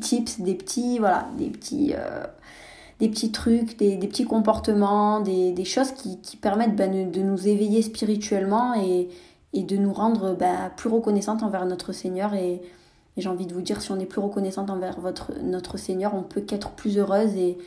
[0.00, 6.36] tips, des petits, voilà, des petits, euh, trucs, des, petits comportements, des, choses qui, qui
[6.36, 9.08] permettent ben, de nous éveiller spirituellement et,
[9.52, 12.60] et de nous rendre ben, plus reconnaissantes envers notre Seigneur et
[13.16, 16.14] et j'ai envie de vous dire, si on est plus reconnaissante envers votre, notre Seigneur,
[16.14, 17.58] on peut qu'être plus heureuse et,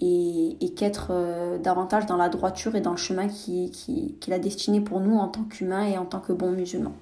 [0.00, 4.32] et, et qu'être euh, davantage dans la droiture et dans le chemin qu'il qui, qui
[4.32, 6.94] a destiné pour nous en tant qu'humains et en tant que bons musulmans.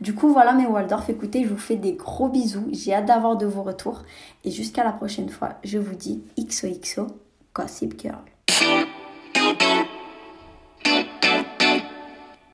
[0.00, 1.08] Du coup, voilà mes Waldorf.
[1.08, 2.68] Écoutez, je vous fais des gros bisous.
[2.70, 4.02] J'ai hâte d'avoir de vos retours.
[4.44, 7.06] Et jusqu'à la prochaine fois, je vous dis XOXO
[7.54, 8.20] Gossip Girl.